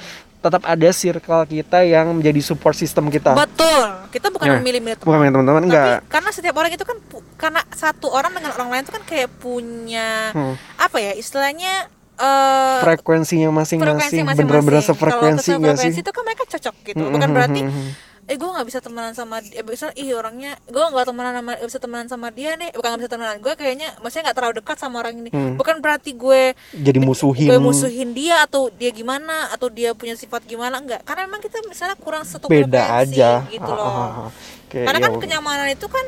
tetap 0.46 0.62
ada 0.62 0.90
circle 0.94 1.42
kita 1.44 1.82
yang 1.82 2.14
menjadi 2.14 2.38
support 2.40 2.78
system 2.78 3.10
kita 3.10 3.34
betul 3.34 3.82
kita 4.14 4.30
bukan 4.30 4.46
Ya. 4.46 4.54
memilih-milih 4.62 5.02
teman 5.02 5.18
bukan 5.18 5.32
teman-teman 5.34 5.62
tapi 5.64 5.70
enggak 5.74 5.98
karena 6.06 6.30
setiap 6.30 6.56
orang 6.56 6.72
itu 6.72 6.86
kan 6.86 6.98
karena 7.36 7.62
satu 7.74 8.08
orang 8.08 8.32
dengan 8.32 8.54
orang 8.54 8.70
lain 8.70 8.84
itu 8.86 8.94
kan 8.94 9.04
kayak 9.04 9.30
punya 9.36 10.30
Hmm. 10.32 10.54
apa 10.78 10.98
ya 11.02 11.12
istilahnya 11.18 11.90
eh 12.16 12.80
frekuensinya 12.80 13.50
frekuensi 13.52 13.76
masing-masing 14.24 14.46
bener-bener 14.48 14.80
sefrekuensi 14.80 15.50
nggak 15.52 15.76
sih 15.76 15.92
sefrekuensi 15.92 16.00
itu 16.00 16.12
kan 16.14 16.24
mereka 16.24 16.44
cocok 16.48 16.76
gitu 16.86 17.02
Mm, 17.02 17.12
bukan 17.12 17.28
mm, 17.28 17.36
berarti 17.36 17.62
mm, 17.66 17.72
mm. 17.74 17.90
Eh 18.26 18.36
gue 18.36 18.48
nggak 18.48 18.66
bisa 18.66 18.80
temenan 18.80 19.14
sama 19.14 19.38
dia 19.38 19.62
bisa 19.62 19.94
ih 19.94 20.10
orangnya 20.12 20.58
gue 20.66 20.82
nggak 20.82 21.06
temenan 21.06 21.34
sama 21.36 21.50
nggak 21.54 21.68
bisa 21.68 21.78
temenan 21.78 22.08
sama 22.08 22.28
dia 22.30 22.56
nih 22.56 22.74
bukan 22.74 22.88
nggak 22.88 23.02
bisa 23.02 23.12
temenan 23.12 23.38
gue 23.38 23.54
kayaknya 23.54 23.90
maksudnya 24.00 24.24
nggak 24.26 24.36
terlalu 24.36 24.54
dekat 24.58 24.78
sama 24.78 24.96
orang 24.98 25.16
ini 25.16 25.30
Hmm. 25.30 25.54
bukan 25.56 25.78
berarti 25.78 26.12
gue 26.12 26.42
jadi 26.74 26.98
musuhin 26.98 27.46
gue 27.46 27.60
musuhin 27.60 28.10
dia 28.12 28.42
atau 28.42 28.72
dia 28.72 28.90
gimana 28.90 29.50
atau 29.50 29.70
dia 29.70 29.94
punya 29.94 30.14
sifat 30.14 30.42
gimana 30.44 30.78
enggak 30.78 31.04
karena 31.04 31.22
emang 31.24 31.38
kita 31.38 31.62
misalnya 31.64 31.94
kurang 31.96 32.24
satu 32.24 32.48
beda 32.48 32.98
aja 32.98 33.46
gitu 33.46 33.62
Ah, 33.64 33.78
loh 33.78 33.86
ah, 33.86 34.02
ah. 34.26 34.30
Kayak, 34.66 34.86
karena 34.86 34.98
ya 34.98 35.04
kan 35.04 35.12
udah. 35.12 35.22
kenyamanan 35.22 35.68
itu 35.70 35.86
kan 35.86 36.06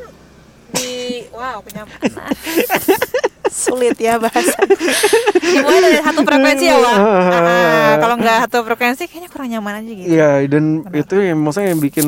di 0.74 0.92
wow 1.30 1.62
kenyamanan 1.62 2.02
sulit 3.66 3.96
ya 3.96 4.18
bahasa 4.18 4.58
dimulai 5.38 5.80
dari 5.82 6.00
satu 6.00 6.20
frekuensi 6.22 6.66
ya 6.66 6.76
Wak? 6.76 6.98
Ah, 7.48 7.94
kalau 7.98 8.16
nggak 8.16 8.38
satu 8.46 8.58
frekuensi 8.64 9.04
kayaknya 9.06 9.30
kurang 9.30 9.50
nyaman 9.50 9.74
aja 9.80 9.92
gitu. 9.92 10.08
Iya 10.10 10.30
dan 10.46 10.64
Benar. 10.84 11.00
itu 11.00 11.16
yang 11.18 11.38
maksudnya 11.38 11.70
yang 11.70 11.80
bikin 11.80 12.08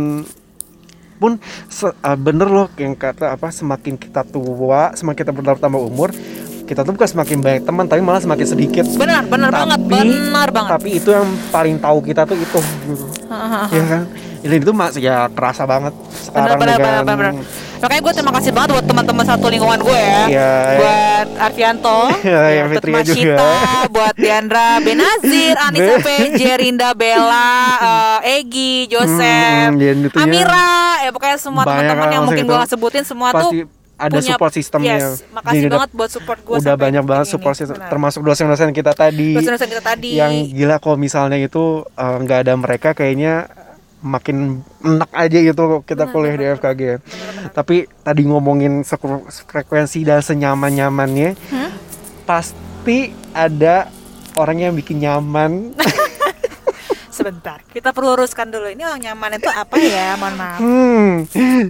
pun 1.16 1.36
se- 1.66 1.96
ah, 2.00 2.16
bener 2.16 2.48
loh 2.48 2.68
yang 2.76 2.94
kata 2.94 3.34
apa 3.34 3.50
semakin 3.50 3.96
kita 3.96 4.24
tua 4.24 4.92
semakin 4.94 5.20
kita 5.20 5.32
bertambah 5.32 5.82
umur 5.82 6.16
kita 6.64 6.86
tuh 6.86 6.94
bukan 6.94 7.10
semakin 7.10 7.38
banyak 7.40 7.64
teman 7.64 7.86
tapi 7.86 7.98
malah 8.00 8.20
semakin 8.20 8.46
sedikit. 8.46 8.86
Benar 8.94 9.26
benar 9.26 9.50
banget 9.50 9.80
Tapi- 9.80 9.90
benar 9.90 10.48
banget. 10.50 10.72
tapi 10.72 10.90
itu 10.94 11.10
yang 11.10 11.26
paling 11.50 11.76
tahu 11.76 11.98
kita 12.00 12.22
tuh 12.24 12.38
itu. 12.38 12.60
Gitu. 12.86 13.06
ya 13.70 13.84
kan 13.88 14.02
dan 14.40 14.58
itu 14.60 14.72
masih 14.72 15.02
ya 15.04 15.28
kerasa 15.32 15.64
banget. 15.68 15.94
Sekarang 16.12 16.58
benar 16.60 16.78
dengan 16.78 17.04
benar 17.04 17.18
benar 17.18 17.34
makanya 17.80 18.02
gue 18.04 18.14
terima 18.20 18.34
kasih 18.36 18.52
banget 18.52 18.70
buat 18.76 18.86
teman-teman 18.92 19.26
satu 19.26 19.46
lingkungan 19.48 19.80
gue 19.80 20.00
ya. 20.00 20.24
Iya, 20.28 20.52
buat 20.76 21.28
Arfianto 21.40 22.00
Iya, 22.28 22.42
ya, 22.44 22.52
yang 22.60 22.68
buat. 22.76 22.84
Mashita, 22.90 23.52
buat 23.88 24.16
Diandra 24.20 24.68
Benazir 24.84 25.56
Anissa 25.66 25.96
PJ 26.04 26.42
Rinda 26.60 26.92
Bella 26.92 27.56
eh, 28.28 28.44
Egi 28.44 28.92
Joseph 28.92 29.72
Hmm, 29.72 29.80
dan 29.80 29.98
itunya 30.04 30.24
Amira. 30.28 30.76
Ya 31.08 31.10
pokoknya 31.16 31.38
semua 31.40 31.64
teman-teman 31.64 32.08
yang 32.12 32.24
mungkin 32.28 32.44
gue 32.44 32.56
itu 32.56 32.62
gak 32.64 32.72
sebutin 32.76 33.04
semua 33.08 33.32
tuh 33.32 33.52
pasti 33.52 33.60
ada 34.00 34.16
punya 34.16 34.32
support 34.32 34.52
sistemnya 34.56 34.96
yes 34.96 35.28
makasih 35.36 35.60
Jadi, 35.68 35.74
banget 35.76 35.90
buat 35.92 36.08
support 36.08 36.40
gue 36.40 36.56
udah 36.64 36.76
banyak 36.80 37.04
banget 37.04 37.28
support 37.36 37.56
system 37.60 37.76
termasuk 37.84 38.24
dosen-dosen 38.24 38.72
kita 38.72 38.96
tadi. 38.96 39.36
Dosen-dosen 39.36 39.68
kita 39.68 39.84
tadi. 39.84 40.16
Yang 40.20 40.56
gila 40.56 40.80
kalau 40.80 40.96
misalnya 41.00 41.36
itu 41.40 41.84
eh, 41.96 42.16
nggak 42.24 42.40
ada 42.48 42.54
mereka 42.60 42.92
kayaknya 42.96 43.48
makin 44.00 44.64
enak 44.80 45.12
aja 45.12 45.38
gitu 45.44 45.84
kita 45.84 46.08
kuliah 46.08 46.36
di 46.36 46.46
FKG. 46.56 46.82
Tapi 47.52 47.88
tadi 48.02 48.22
ngomongin 48.26 48.84
frekuensi 49.46 50.04
dan 50.08 50.24
senyaman-nyamannya, 50.24 51.36
Hmm? 51.52 51.72
pasti 52.24 53.12
ada 53.36 53.92
orang 54.36 54.70
yang 54.70 54.74
bikin 54.76 55.04
nyaman. 55.04 55.76
sebentar 57.20 57.60
kita 57.68 57.92
perlu 57.92 58.16
luruskan 58.16 58.48
dulu 58.48 58.72
ini 58.72 58.88
orang 58.88 59.04
nyaman 59.12 59.36
itu 59.36 59.52
apa 59.52 59.76
ya 59.76 60.16
mohon 60.16 60.36
maaf 60.40 60.60
hmm, 60.64 61.12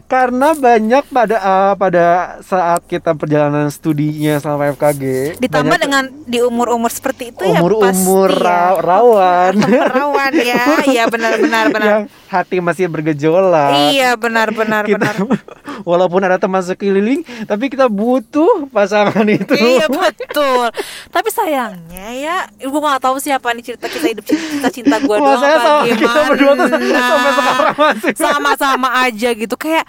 karena 0.06 0.54
banyak 0.54 1.04
pada 1.10 1.38
eh, 1.42 1.74
pada 1.74 2.06
saat 2.46 2.86
kita 2.86 3.18
perjalanan 3.18 3.74
studinya 3.74 4.38
sama 4.38 4.70
FKG, 4.78 5.36
ditambah 5.42 5.74
banyak 5.74 5.82
dengan 5.82 6.04
di 6.30 6.40
umur-umur 6.46 6.94
seperti 6.94 7.34
itu 7.34 7.50
ya 7.50 7.66
umur-umur 7.66 8.30
ya. 8.30 8.46
ra- 8.46 8.78
rawan. 8.78 9.54
rawan 9.66 10.34
ya 10.38 10.64
iya 10.94 11.04
benar 11.10 11.42
benar 11.42 11.66
benar 11.74 11.88
yang 11.90 12.04
hati 12.30 12.62
masih 12.62 12.86
bergejolak. 12.86 13.90
iya 13.90 14.14
benar 14.14 14.54
benar 14.54 14.86
walaupun 15.90 16.22
ada 16.22 16.38
teman 16.38 16.62
sekeliling 16.62 17.26
tapi 17.50 17.74
kita 17.74 17.90
butuh 17.90 18.70
pasangan 18.70 19.26
itu. 19.26 19.58
Iya 19.58 19.90
betul. 19.90 20.70
Tapi 21.10 21.30
sayangnya 21.34 22.08
ya 22.14 22.38
gue 22.62 22.80
gak 22.80 23.02
tahu 23.02 23.18
siapa 23.18 23.50
nih 23.58 23.74
cerita 23.74 23.90
kita 23.90 24.08
hidup 24.14 24.26
cinta 24.30 24.70
cinta 24.70 24.96
gue 25.02 25.16
doang 25.18 25.42
saya 25.42 25.58
sama 25.58 25.82
kita 25.90 26.20
berdua 26.30 26.52
tuh 26.54 26.68
gimana. 26.78 27.02
sampai 27.02 27.32
sekarang 27.34 27.76
masih. 27.76 28.12
Sama-sama 28.14 28.90
aja 29.10 29.30
gitu. 29.34 29.56
Kayak 29.58 29.86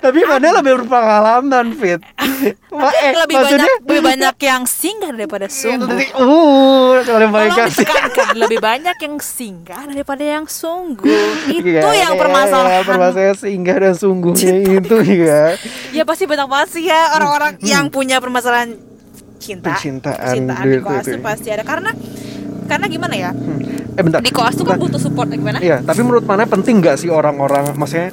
tapi 0.00 0.20
mana 0.24 0.60
lebih 0.60 0.80
berpengalaman 0.82 1.66
fit. 1.76 2.00
Ma, 2.72 2.88
eh, 2.88 3.12
lebih 3.12 3.36
maksudnya 3.36 3.68
banyak 3.68 3.84
lebih 3.84 4.02
banyak 4.02 4.36
yang 4.40 4.62
singgah 4.64 5.10
daripada 5.12 5.46
sungguh. 5.50 5.98
uh 6.16 6.92
Tolong 7.04 7.32
ditekankan 7.68 8.26
lebih 8.36 8.58
banyak 8.58 8.96
yang 8.96 9.16
singgah 9.20 9.82
daripada 9.84 10.24
yang 10.24 10.44
sungguh. 10.48 11.08
Itu 11.56 11.68
Iya, 11.68 11.92
yang 11.92 12.14
iya, 12.16 12.20
permasalahan. 12.20 12.82
permasalahan 12.86 13.36
singgah 13.36 13.76
dan 13.76 13.94
sungguhnya 13.94 14.52
Cinta 14.60 14.72
itu 14.80 14.96
ya 15.04 15.42
ya 15.92 16.02
pasti 16.06 16.24
banyak 16.24 16.46
banget 16.48 16.68
sih 16.72 16.84
ya 16.88 17.14
orang-orang 17.16 17.58
yang 17.62 17.92
punya 17.92 18.18
permasalahan 18.18 18.76
cinta. 19.40 19.72
Percintaan, 19.72 20.20
percintaan 20.20 20.64
di 20.68 20.78
koas 20.80 21.04
gitu. 21.04 21.16
tuh 21.16 21.22
pasti 21.24 21.48
ada. 21.48 21.64
Karena 21.64 21.90
karena 22.68 22.86
gimana 22.86 23.14
ya? 23.16 23.30
Eh 23.96 24.02
bentar. 24.04 24.20
Di 24.22 24.30
koas 24.30 24.54
tuh 24.54 24.62
kan 24.68 24.76
bentar. 24.78 24.86
butuh 24.86 25.00
support 25.00 25.28
gimana? 25.32 25.58
Iya, 25.58 25.82
tapi 25.82 26.00
menurut 26.04 26.22
mana 26.28 26.44
penting 26.46 26.78
nggak 26.78 26.96
sih 27.00 27.10
orang-orang, 27.10 27.74
maksudnya 27.74 28.12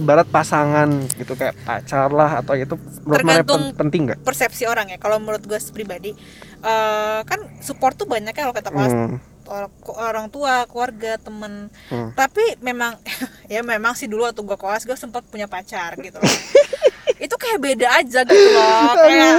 ibarat 0.00 0.26
pasangan 0.26 0.88
gitu 1.12 1.32
kayak 1.32 1.54
pacar 1.60 2.08
lah 2.08 2.40
atau 2.40 2.54
itu 2.54 2.74
menurut 3.00 3.20
Tergantung 3.20 3.62
pen- 3.66 3.76
penting 3.78 4.00
nggak? 4.06 4.18
persepsi 4.20 4.64
orang 4.64 4.88
ya. 4.88 4.96
Kalau 4.96 5.16
menurut 5.16 5.42
gue 5.42 5.60
pribadi 5.70 6.16
eh, 6.58 7.20
kan 7.20 7.40
support 7.60 7.94
tuh 7.94 8.04
banyak 8.04 8.32
ya 8.32 8.42
kalau 8.42 8.52
kata 8.52 8.70
Hmm, 8.70 9.20
orang, 9.46 9.70
orang 9.86 10.26
tua 10.26 10.64
keluarga 10.64 11.14
temen. 11.16 11.68
Hmm. 11.86 12.10
tapi 12.12 12.40
memang 12.58 12.96
ya 13.52 13.60
memang 13.60 13.92
sih 13.92 14.06
dulu 14.06 14.24
waktu 14.24 14.40
gue 14.40 14.56
koas 14.56 14.82
gue 14.82 14.94
sempat 14.94 15.22
punya 15.24 15.44
pacar 15.44 15.94
gitu 15.96 16.16
loh. 16.16 16.34
Itu 17.20 17.36
kayak 17.36 17.60
beda 17.60 17.88
aja 17.96 18.20
gitu 18.22 18.48
loh 18.50 18.92
kayak 18.96 19.36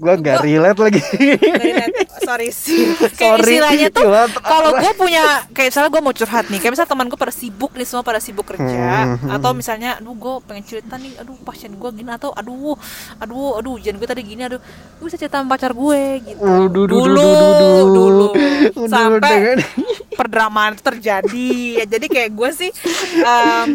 Gua 0.00 0.16
nggak 0.16 0.40
relate 0.40 0.80
lagi. 0.80 1.02
Nggak 1.36 1.60
relate. 1.60 1.96
sorry 2.20 2.48
sih 2.48 2.88
kayak 3.18 3.36
Sorry. 3.36 3.42
istilahnya 3.50 3.88
tuh 3.90 4.06
kalau 4.38 4.70
gue 4.72 4.92
punya 4.94 5.24
kayak 5.50 5.72
misalnya 5.72 5.90
gue 5.90 6.00
mau 6.00 6.14
curhat 6.14 6.46
nih 6.46 6.58
kayak 6.58 6.72
misalnya 6.72 6.90
teman 6.90 7.06
gue 7.06 7.18
pada 7.18 7.32
sibuk 7.32 7.72
nih 7.72 7.82
semua 7.82 8.00
pada 8.02 8.20
sibuk 8.20 8.46
kerja 8.46 8.86
Hmm. 9.10 9.34
atau 9.34 9.50
misalnya 9.50 9.98
aduh 9.98 10.14
gue 10.14 10.34
pengen 10.44 10.62
cerita 10.62 10.94
nih 10.94 11.16
aduh 11.16 11.34
pasien 11.40 11.72
gue 11.72 11.90
gini 11.90 12.06
atau 12.06 12.30
aduh 12.30 12.76
aduh 13.18 13.58
aduh 13.58 13.72
ujian 13.74 13.92
gue 13.92 14.04
tadi 14.04 14.22
gini 14.22 14.42
aduh 14.42 14.60
gue 14.60 15.04
bisa 15.04 15.16
cerita 15.16 15.36
sama 15.36 15.50
pacar 15.50 15.72
gue 15.72 16.02
gitu 16.22 16.38
duh, 16.38 16.86
dulu 16.86 17.24
dulu 17.88 18.26
Udah, 18.78 18.86
sampai 18.86 19.58
perdramaan 20.18 20.76
terjadi 20.76 21.50
ya 21.82 21.88
jadi 21.88 22.06
kayak 22.06 22.30
gue 22.30 22.50
sih 22.52 22.70
em, 23.16 23.74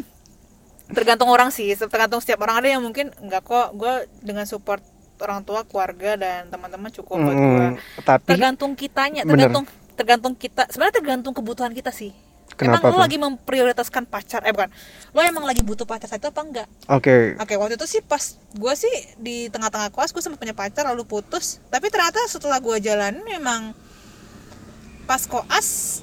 tergantung 0.88 1.28
orang 1.28 1.50
sih 1.50 1.68
tergantung 1.76 2.20
setiap 2.20 2.40
orang 2.40 2.62
ada 2.62 2.70
yang 2.70 2.82
mungkin 2.82 3.12
enggak 3.20 3.44
kok 3.44 3.74
gue 3.74 3.94
dengan 4.22 4.46
support 4.46 4.80
orang 5.17 5.41
tua 5.41 5.63
keluarga 5.63 6.15
dan 6.15 6.47
teman-teman 6.47 6.91
cukup 6.91 7.15
buat 7.17 7.36
Hmm, 7.36 7.73
tapi 8.01 8.28
tergantung 8.28 8.71
kitanya 8.73 9.23
Bener. 9.23 9.47
tergantung 9.47 9.63
tergantung 9.95 10.34
kita 10.36 10.67
sebenarnya 10.67 10.95
tergantung 10.99 11.34
kebutuhan 11.34 11.71
kita 11.71 11.89
sih. 11.89 12.12
Kenapa 12.56 12.88
emang 12.88 12.95
lo 12.95 13.04
lagi 13.04 13.17
memprioritaskan 13.17 14.08
pacar 14.08 14.39
eh 14.43 14.56
bukan. 14.56 14.71
Lo 15.12 15.19
emang 15.19 15.43
lagi 15.43 15.60
butuh 15.60 15.84
pacar 15.84 16.08
saat 16.08 16.23
itu 16.23 16.32
apa 16.32 16.39
enggak? 16.39 16.67
Oke. 16.88 17.36
oke 17.36 17.54
waktu 17.60 17.75
itu 17.75 17.84
sih 17.84 17.99
pas 17.99 18.21
gue 18.54 18.73
sih 18.75 18.91
di 19.17 19.51
tengah-tengah 19.51 19.91
kelas 19.91 20.15
gue 20.15 20.23
sempat 20.23 20.39
punya 20.39 20.56
pacar 20.56 20.88
lalu 20.88 21.04
putus. 21.04 21.60
Tapi 21.67 21.91
ternyata 21.91 22.23
setelah 22.28 22.60
gue 22.60 22.80
jalanin 22.80 23.23
memang 23.23 23.75
pas 25.04 25.19
koas 25.28 25.99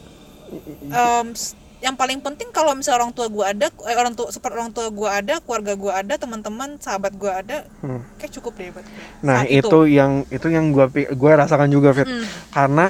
s- 1.33 1.57
yang 1.83 1.93
paling 1.93 2.19
penting 2.19 2.49
kalau 2.49 2.73
misalnya 2.73 3.03
orang 3.03 3.11
tua 3.11 3.27
gue 3.27 3.43
ada 3.45 3.67
eh, 3.69 3.97
orang 3.97 4.15
tua 4.15 4.31
seperti 4.31 4.55
orang 4.55 4.71
tua 4.71 4.87
gue 4.89 5.05
ada 5.05 5.35
keluarga 5.39 5.75
gue 5.75 5.93
ada 5.93 6.15
teman-teman 6.15 6.79
sahabat 6.79 7.13
gue 7.13 7.27
ada 7.29 7.67
Hmm. 7.79 8.07
kayak 8.17 8.33
cukup 8.33 8.55
deh 8.55 8.71
buat 8.71 8.87
gue 8.87 9.03
Nah 9.21 9.43
saat 9.43 9.51
itu 9.53 9.79
yang 9.91 10.13
itu 10.29 10.47
yang 10.47 10.71
gua 10.71 10.87
pi- 10.87 11.11
gua 11.13 11.43
rasakan 11.43 11.69
juga 11.69 11.91
Fit. 11.91 12.07
Hmm. 12.07 12.23
karena 12.49 12.87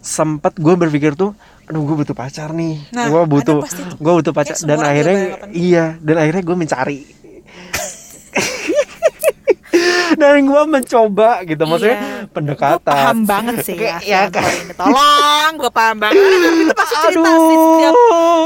sempat 0.00 0.56
gue 0.56 0.74
berpikir 0.74 1.12
tuh 1.12 1.34
aduh 1.66 1.82
gue 1.84 1.96
butuh 1.96 2.16
pacar 2.16 2.50
nih. 2.50 2.82
Nah, 2.90 3.06
gue 3.06 3.22
butuh 3.28 3.62
gue 3.94 4.12
butuh 4.16 4.32
pacar. 4.32 4.58
dan 4.58 4.78
akhirnya 4.80 5.18
iya 5.50 5.94
dan 5.98 6.18
akhirnya 6.18 6.42
gue 6.42 6.56
mencari 6.56 6.98
dan 10.16 10.40
gue 10.40 10.62
mencoba 10.64 11.30
gitu 11.42 11.62
maksudnya 11.62 11.98
Iya. 11.98 12.26
pendekatan 12.28 12.80
Gue 12.80 12.90
paham 12.90 13.18
banget 13.22 13.54
sih 13.62 13.74
ya, 13.74 13.98
Kayak- 14.00 14.32
ya 14.32 14.50
ini. 14.56 14.72
Tolong, 14.72 15.52
gue 15.54 15.70
paham 15.70 15.96
banget. 15.98 16.22
Itu 16.60 16.72
pasti 16.72 16.94
cerita 17.02 17.30
sih 17.30 17.56
setiap 17.56 17.94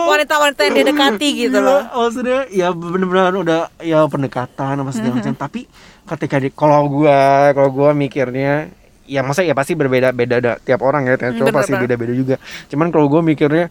wanita-wanita 0.05 0.61
yang 0.62 0.74
dia 0.74 0.87
dekati 0.87 1.29
gitu 1.38 1.59
Iya, 1.59 1.64
loh. 1.64 1.81
maksudnya 1.87 2.38
ya 2.48 2.68
bener-bener 2.70 3.35
udah 3.35 3.61
ya 3.79 3.98
pendekatan 4.05 4.74
apa 4.77 4.90
segala 4.90 5.12
macam 5.16 5.35
tapi 5.35 5.61
ketika 6.05 6.37
di 6.37 6.48
kalau 6.48 6.85
gua 6.87 7.16
kalau 7.50 7.70
gua 7.70 7.90
mikirnya 7.92 8.68
ya 9.05 9.20
masa 9.20 9.40
ya 9.40 9.53
pasti 9.53 9.72
berbeda-beda 9.72 10.37
tiap 10.59 10.81
orang 10.81 11.05
ya 11.05 11.16
tiap 11.16 11.33
Hmm, 11.33 11.40
cowok 11.42 11.55
pasti 11.55 11.72
beda-beda 11.74 12.12
juga 12.12 12.37
cuman 12.68 12.88
kalau 12.88 13.07
gua 13.07 13.20
mikirnya 13.20 13.68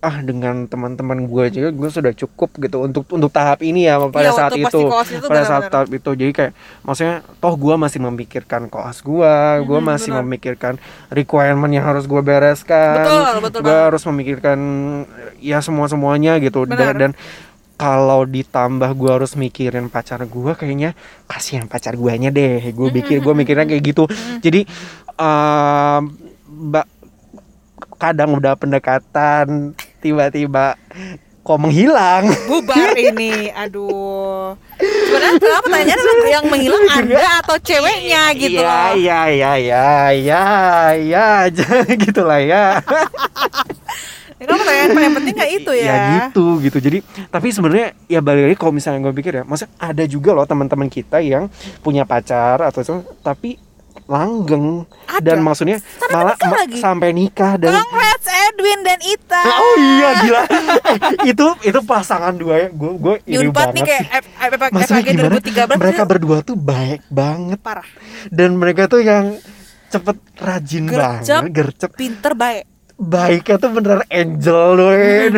ah 0.00 0.16
dengan 0.18 0.64
teman-teman 0.64 1.28
gue 1.28 1.44
juga 1.52 1.68
gue 1.70 1.90
sudah 1.90 2.12
cukup 2.14 2.56
gitu 2.56 2.80
untuk 2.80 3.04
untuk 3.06 3.28
tahap 3.28 3.60
ini 3.60 3.84
ya 3.84 4.00
pada 4.02 4.26
Iya, 4.26 4.32
saat 4.32 4.52
itu. 4.54 4.80
itu 4.80 4.88
pada 5.22 5.44
saat 5.44 5.68
benar-benar. 5.68 5.68
tahap 5.70 5.88
itu. 5.92 6.10
Jadi 6.14 6.32
kayak 6.32 6.52
maksudnya 6.80 7.14
toh 7.36 7.54
gue 7.54 7.74
masih 7.76 8.00
memikirkan 8.00 8.62
koas 8.66 8.98
gue 8.98 9.34
gue 9.60 9.78
Mhm, 9.78 9.84
masih 9.86 10.10
benar. 10.10 10.22
memikirkan 10.22 10.74
requirement 11.08 11.68
yang 11.70 11.84
harus 11.84 12.04
gue 12.04 12.16
bereskan 12.18 12.96
Betul, 12.98 13.34
betul 13.42 13.60
gue 13.60 13.76
harus 13.76 14.02
memikirkan 14.02 14.58
ya 15.38 15.60
semua 15.60 15.84
semuanya 15.84 16.36
gitu. 16.38 16.64
Benar. 16.64 16.96
dan, 16.96 16.96
dan 16.96 17.12
kalau 17.76 18.24
ditambah 18.24 18.92
gue 18.94 19.10
harus 19.10 19.32
mikirin 19.34 19.88
pacar 19.88 20.20
gue 20.22 20.52
kayaknya 20.54 20.96
kasihan 21.26 21.64
pacar 21.64 21.92
guanya 21.94 22.28
deh. 22.28 22.60
Gue 22.70 22.88
pikir 22.90 23.20
gue 23.20 23.34
mikirnya 23.34 23.64
kayak 23.64 23.84
gitu. 23.86 24.04
Jadi 24.38 24.64
mbak 26.42 26.88
kadang 27.96 28.32
udah 28.32 28.56
pendekatan 28.56 29.76
tiba-tiba 30.00 30.74
kok 31.40 31.56
menghilang 31.56 32.28
bubar 32.44 32.92
ini 32.92 33.48
aduh 33.50 34.54
sebenarnya 34.76 35.38
kenapa 35.38 35.66
tanya 35.68 35.94
yang 36.26 36.44
menghilang 36.46 36.84
anda 36.86 37.20
atau 37.40 37.56
ceweknya 37.58 38.22
gitu 38.34 38.60
Iya, 38.60 38.68
loh 38.68 38.92
iya, 38.92 39.20
iya, 39.26 39.52
iya, 39.56 39.86
iya, 40.10 40.42
iya, 40.94 41.24
aja 41.44 41.66
gitulah 42.02 42.38
ya. 42.38 42.64
ya, 44.36 44.44
kan 44.46 44.54
pertanyaan 44.54 44.90
paling 44.90 45.12
penting 45.14 45.34
nggak 45.34 45.52
itu 45.54 45.72
ya, 45.74 45.84
Ya 45.86 45.98
gitu, 46.18 46.44
gitu. 46.60 46.78
Jadi, 46.78 46.98
tapi 47.28 47.48
sebenarnya 47.50 47.92
ya 48.06 48.20
balik 48.20 48.44
lagi 48.46 48.56
kalau 48.56 48.72
misalnya 48.72 49.00
gue 49.02 49.14
pikir 49.14 49.32
ya, 49.34 49.44
maksudnya 49.44 49.72
ada 49.76 50.04
juga 50.04 50.32
loh 50.32 50.44
teman-teman 50.44 50.88
kita 50.88 51.20
yang 51.20 51.48
punya 51.80 52.04
pacar 52.04 52.60
atau 52.62 52.80
tapi 53.20 53.60
langgeng 54.06 54.82
Ada. 55.06 55.22
dan 55.22 55.38
maksudnya 55.38 55.78
Sampai 55.78 56.10
malah 56.12 56.34
ma- 56.36 56.56
lagi. 56.56 56.78
sampai 56.78 57.08
nikah 57.12 57.54
dan 57.54 57.78
Edwin 58.50 58.80
dan 58.82 58.98
Ita 59.00 59.42
Oh 59.42 59.74
iya 59.78 60.08
gila. 60.20 60.42
Eh, 60.42 60.98
itu 61.28 61.46
itu 61.62 61.78
pasangan 61.80 62.34
dua 62.34 62.54
ya. 62.56 62.68
Gue 62.70 62.92
gue 62.96 63.14
ini 63.24 63.46
Unpad 63.46 63.70
nih 63.70 63.82
banget 63.82 63.86
kayak 63.86 64.02
sih. 64.02 64.10
F- 64.10 64.30
F- 64.34 64.54
F- 64.58 64.72
Maksudnya 64.74 65.02
gimana? 65.06 65.38
2013 65.38 65.80
Mereka 65.80 66.02
berdua 66.04 66.36
tuh 66.40 66.56
baik 66.56 67.00
banget 67.08 67.58
parah 67.58 67.88
dan 68.28 68.50
mereka 68.54 68.86
tuh 68.86 69.00
yang 69.00 69.38
cepet 69.88 70.16
rajin 70.36 70.84
Gercep. 70.86 71.40
banget, 71.42 71.50
gercep 71.52 71.90
pinter 71.92 72.32
baik 72.32 72.64
baiknya 73.00 73.56
tuh 73.56 73.70
beneran 73.72 74.04
angel 74.12 74.60
loh. 74.76 74.92
Eh. 74.92 75.32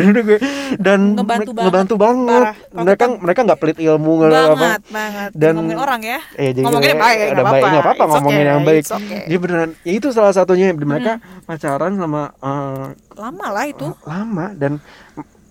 dan 0.82 1.14
Ngebantu 1.14 1.50
banget. 1.54 1.64
ngebantu 1.70 1.94
banget. 1.94 2.42
Parah. 2.42 2.56
Mereka 2.74 3.04
mereka 3.22 3.40
nggak 3.46 3.60
pelit 3.62 3.78
ilmu 3.78 4.10
nggak 4.18 4.30
apa 4.34 4.54
banget 4.58 4.82
banget. 4.90 5.30
Dan- 5.38 5.56
ngomongin 5.62 5.78
orang 5.78 6.00
ya. 6.02 6.18
Eh 6.34 6.50
jadi 6.50 6.66
Ngomonginnya 6.66 6.98
baik, 6.98 7.18
ada 7.22 7.42
baik 7.46 7.62
nggak 7.62 7.84
apa-apa. 7.86 8.04
ngomongin 8.18 8.42
okay, 8.42 8.50
yang 8.50 8.62
baik. 8.66 8.84
okay. 8.90 9.20
dia 9.30 9.38
beneran 9.38 9.70
ya 9.86 9.92
itu 9.94 10.08
salah 10.10 10.34
satunya. 10.34 10.74
Mereka 10.74 11.22
pacaran 11.46 11.92
sama 11.94 12.34
eh, 12.42 12.86
lama 13.14 13.46
lah 13.54 13.64
itu. 13.70 13.86
lama. 14.02 14.46
Dan 14.58 14.82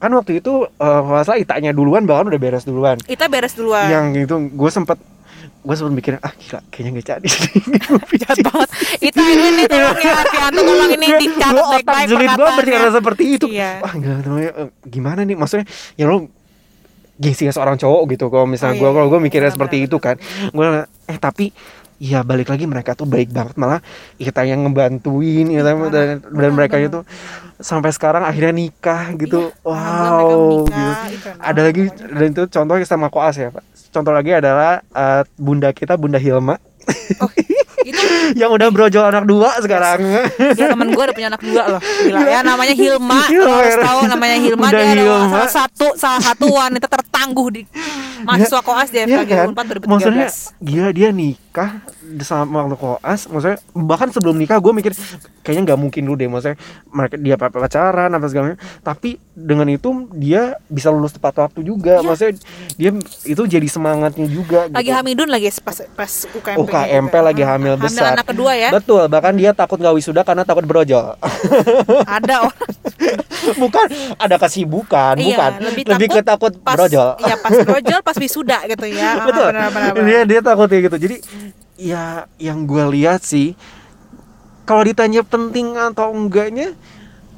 kan 0.02 0.12
waktu 0.17 0.41
itu 0.41 0.65
eh 0.67 1.00
kalau 1.00 1.15
nggak 1.15 1.26
salah 1.30 1.39
itanya 1.39 1.71
duluan 1.71 2.04
bahkan 2.04 2.28
udah 2.28 2.41
beres 2.41 2.67
duluan. 2.67 3.00
Ita 3.08 3.32
beres 3.32 3.56
duluan. 3.56 3.88
Yang 3.88 4.28
gitu 4.28 4.36
gue 4.52 4.69
sempet 4.74 5.00
gue 5.41 5.75
sempet 5.77 5.93
mikir 5.93 6.12
ah 6.21 6.34
gila 6.34 6.60
kayaknya 6.69 6.89
gak 6.99 7.06
jadi. 7.15 7.27
Jahat 8.21 8.38
banget. 8.47 8.69
Ita 9.01 9.21
Edwin 9.21 9.54
nih 9.58 9.65
tolong 9.69 9.97
ya 10.01 10.13
Arfianto 10.21 10.62
tolong 10.62 10.89
ini 10.93 11.08
dicatat 11.21 11.65
baik-baik 11.71 12.08
julid 12.10 12.30
gue 12.30 12.38
berarti 12.38 12.51
perkataannya 12.58 12.73
karena 12.77 12.91
seperti 12.93 13.23
itu. 13.38 13.45
Iya. 13.51 13.71
wah 13.82 13.93
gila 13.93 14.15
eh, 14.41 14.69
gimana 14.86 15.21
nih? 15.25 15.36
Maksudnya 15.38 15.65
ya 15.97 16.06
lo 16.10 16.17
gengsinya 17.21 17.54
seorang 17.54 17.77
cowok 17.77 18.01
gitu. 18.17 18.25
Kalau 18.34 18.47
misalnya 18.49 18.75
Oh, 18.75 18.82
gue 18.82 18.89
iya, 18.89 18.95
kalau 18.97 19.08
gue 19.10 19.19
iya. 19.21 19.25
mikirnya 19.30 19.49
Benar, 19.49 19.58
seperti 19.60 19.77
itu 19.86 19.97
kan 20.01 20.15
gue 20.51 20.65
eh 21.10 21.17
tapi 21.21 21.45
ya 22.02 22.26
balik 22.26 22.50
lagi 22.50 22.66
mereka 22.66 22.98
tuh 22.98 23.06
baik 23.06 23.30
banget. 23.30 23.54
Malah 23.62 23.86
kita 24.18 24.42
yang 24.42 24.66
ngebantuin 24.66 25.46
ya, 25.54 25.62
dan, 25.62 26.18
dan 26.26 26.52
mereka 26.58 26.82
itu 26.82 27.06
sampai 27.62 27.94
sekarang 27.94 28.26
akhirnya 28.26 28.58
nikah 28.58 29.14
gitu. 29.22 29.54
Iya, 29.54 29.70
wow 29.70 30.66
menikah, 30.66 30.98
gitu. 31.14 31.30
ada 31.38 31.62
lagi 31.62 31.82
dan 31.94 32.28
itu 32.34 32.44
contohnya 32.50 32.86
sama 32.90 33.14
koas 33.14 33.38
ya 33.38 33.54
pak. 33.54 33.62
Contoh 33.94 34.10
lagi 34.10 34.34
adalah 34.34 34.82
eh, 34.82 35.22
bunda 35.38 35.70
kita 35.70 35.94
bunda 35.94 36.18
Hilma 36.18 36.58
itu 37.84 38.04
yang 38.39 38.50
udah 38.50 38.67
brojol 38.67 39.04
anak 39.04 39.24
dua 39.24 39.50
sekarang 39.58 40.00
dia 40.54 40.67
temen 40.67 40.89
gue 40.89 41.04
udah 41.04 41.15
punya 41.15 41.30
anak 41.30 41.41
dua 41.41 41.63
loh 41.67 41.82
gila 41.82 42.20
ya 42.22 42.39
namanya 42.41 42.74
Hilma 42.74 43.22
harus 43.52 43.76
ya. 43.76 43.84
tahu 43.84 44.00
namanya 44.08 44.38
Hilma 44.38 44.65
Udah 44.67 44.80
dia 44.80 44.94
Hilma. 44.94 45.28
salah 45.28 45.52
satu 45.52 45.88
salah 45.96 46.22
satu 46.22 46.46
wanita 46.48 46.86
tertangguh 46.86 47.48
di 47.52 47.62
mahasiswa 48.22 48.62
koas 48.62 48.89
di 48.89 49.02
FKG 49.02 49.32
kan? 49.32 49.48
4 49.50 49.82
2013 49.82 49.89
Maksudnya 49.89 50.28
gila 50.60 50.89
dia 50.91 51.10
nikah 51.10 51.82
sama 52.20 52.62
waktu 52.62 52.76
koas, 52.76 53.24
maksudnya 53.26 53.56
bahkan 53.72 54.12
sebelum 54.12 54.36
nikah 54.36 54.60
gue 54.60 54.74
mikir 54.74 54.91
kayaknya 55.41 55.62
nggak 55.65 55.80
mungkin 55.80 56.02
dulu 56.04 56.15
deh, 56.15 56.28
maksudnya 56.28 56.60
mereka 56.86 57.15
dia 57.15 57.36
pa- 57.36 57.48
pacaran 57.50 58.12
apa 58.12 58.26
segala 58.28 58.44
macam. 58.50 58.60
Tapi 58.84 59.10
dengan 59.32 59.63
itu 59.65 59.89
dia 60.12 60.60
bisa 60.67 60.91
lulus 60.91 61.12
tepat 61.12 61.39
waktu 61.39 61.63
juga, 61.63 61.98
Iya. 61.98 62.04
maksudnya 62.04 62.34
dia 62.76 62.91
itu 63.24 63.41
jadi 63.48 63.63
semangatnya 63.63 64.28
juga. 64.28 64.67
lagi 64.67 64.86
gitu. 64.86 64.98
hamidun 64.98 65.30
lagi 65.30 65.48
pas 65.58 65.78
pas 65.89 66.12
UKMP 66.30 66.60
UKMP 66.60 67.13
lagi 67.15 67.44
hamil 67.44 67.70
besar. 67.77 68.12
anak 68.12 68.25
kedua 68.25 68.51
ya 68.51 68.69
Betul, 68.71 69.03
bahkan 69.05 69.31
dia 69.31 69.51
takut 69.51 69.75
nggak 69.75 69.93
wisuda 69.93 70.21
karena 70.21 70.41
takut 70.41 70.63
brojol. 70.63 71.15
ada 72.17 72.36
orang 72.43 72.69
bukan 73.62 73.88
ada 74.15 74.36
kesibukan, 74.38 75.13
Iya, 75.15 75.25
bukan. 75.27 75.51
lebih 75.63 75.84
Lebih 75.88 76.07
ke 76.10 76.21
takut 76.21 76.53
pas 76.57 76.75
brojol. 76.75 77.10
ya 77.19 77.36
pas 77.36 77.53
brojol 77.57 77.99
pas 77.99 78.15
wisuda 78.15 78.57
gitu 78.65 78.86
ya 78.88 79.10
Ah, 79.13 79.25
betul 79.27 79.47
benar, 79.47 79.69
benar, 79.69 79.91
benar. 79.93 80.05
dia 80.05 80.19
dia 80.25 80.39
takut 80.41 80.67
kayak 80.67 80.84
gitu 80.88 80.97
jadi 81.01 81.15
ya 81.75 82.03
yang 82.38 82.63
gue 82.63 82.84
lihat 82.91 83.21
sih 83.21 83.53
kalau 84.63 84.81
ditanya 84.81 85.21
penting 85.21 85.73
atau 85.73 86.10
enggaknya 86.10 86.77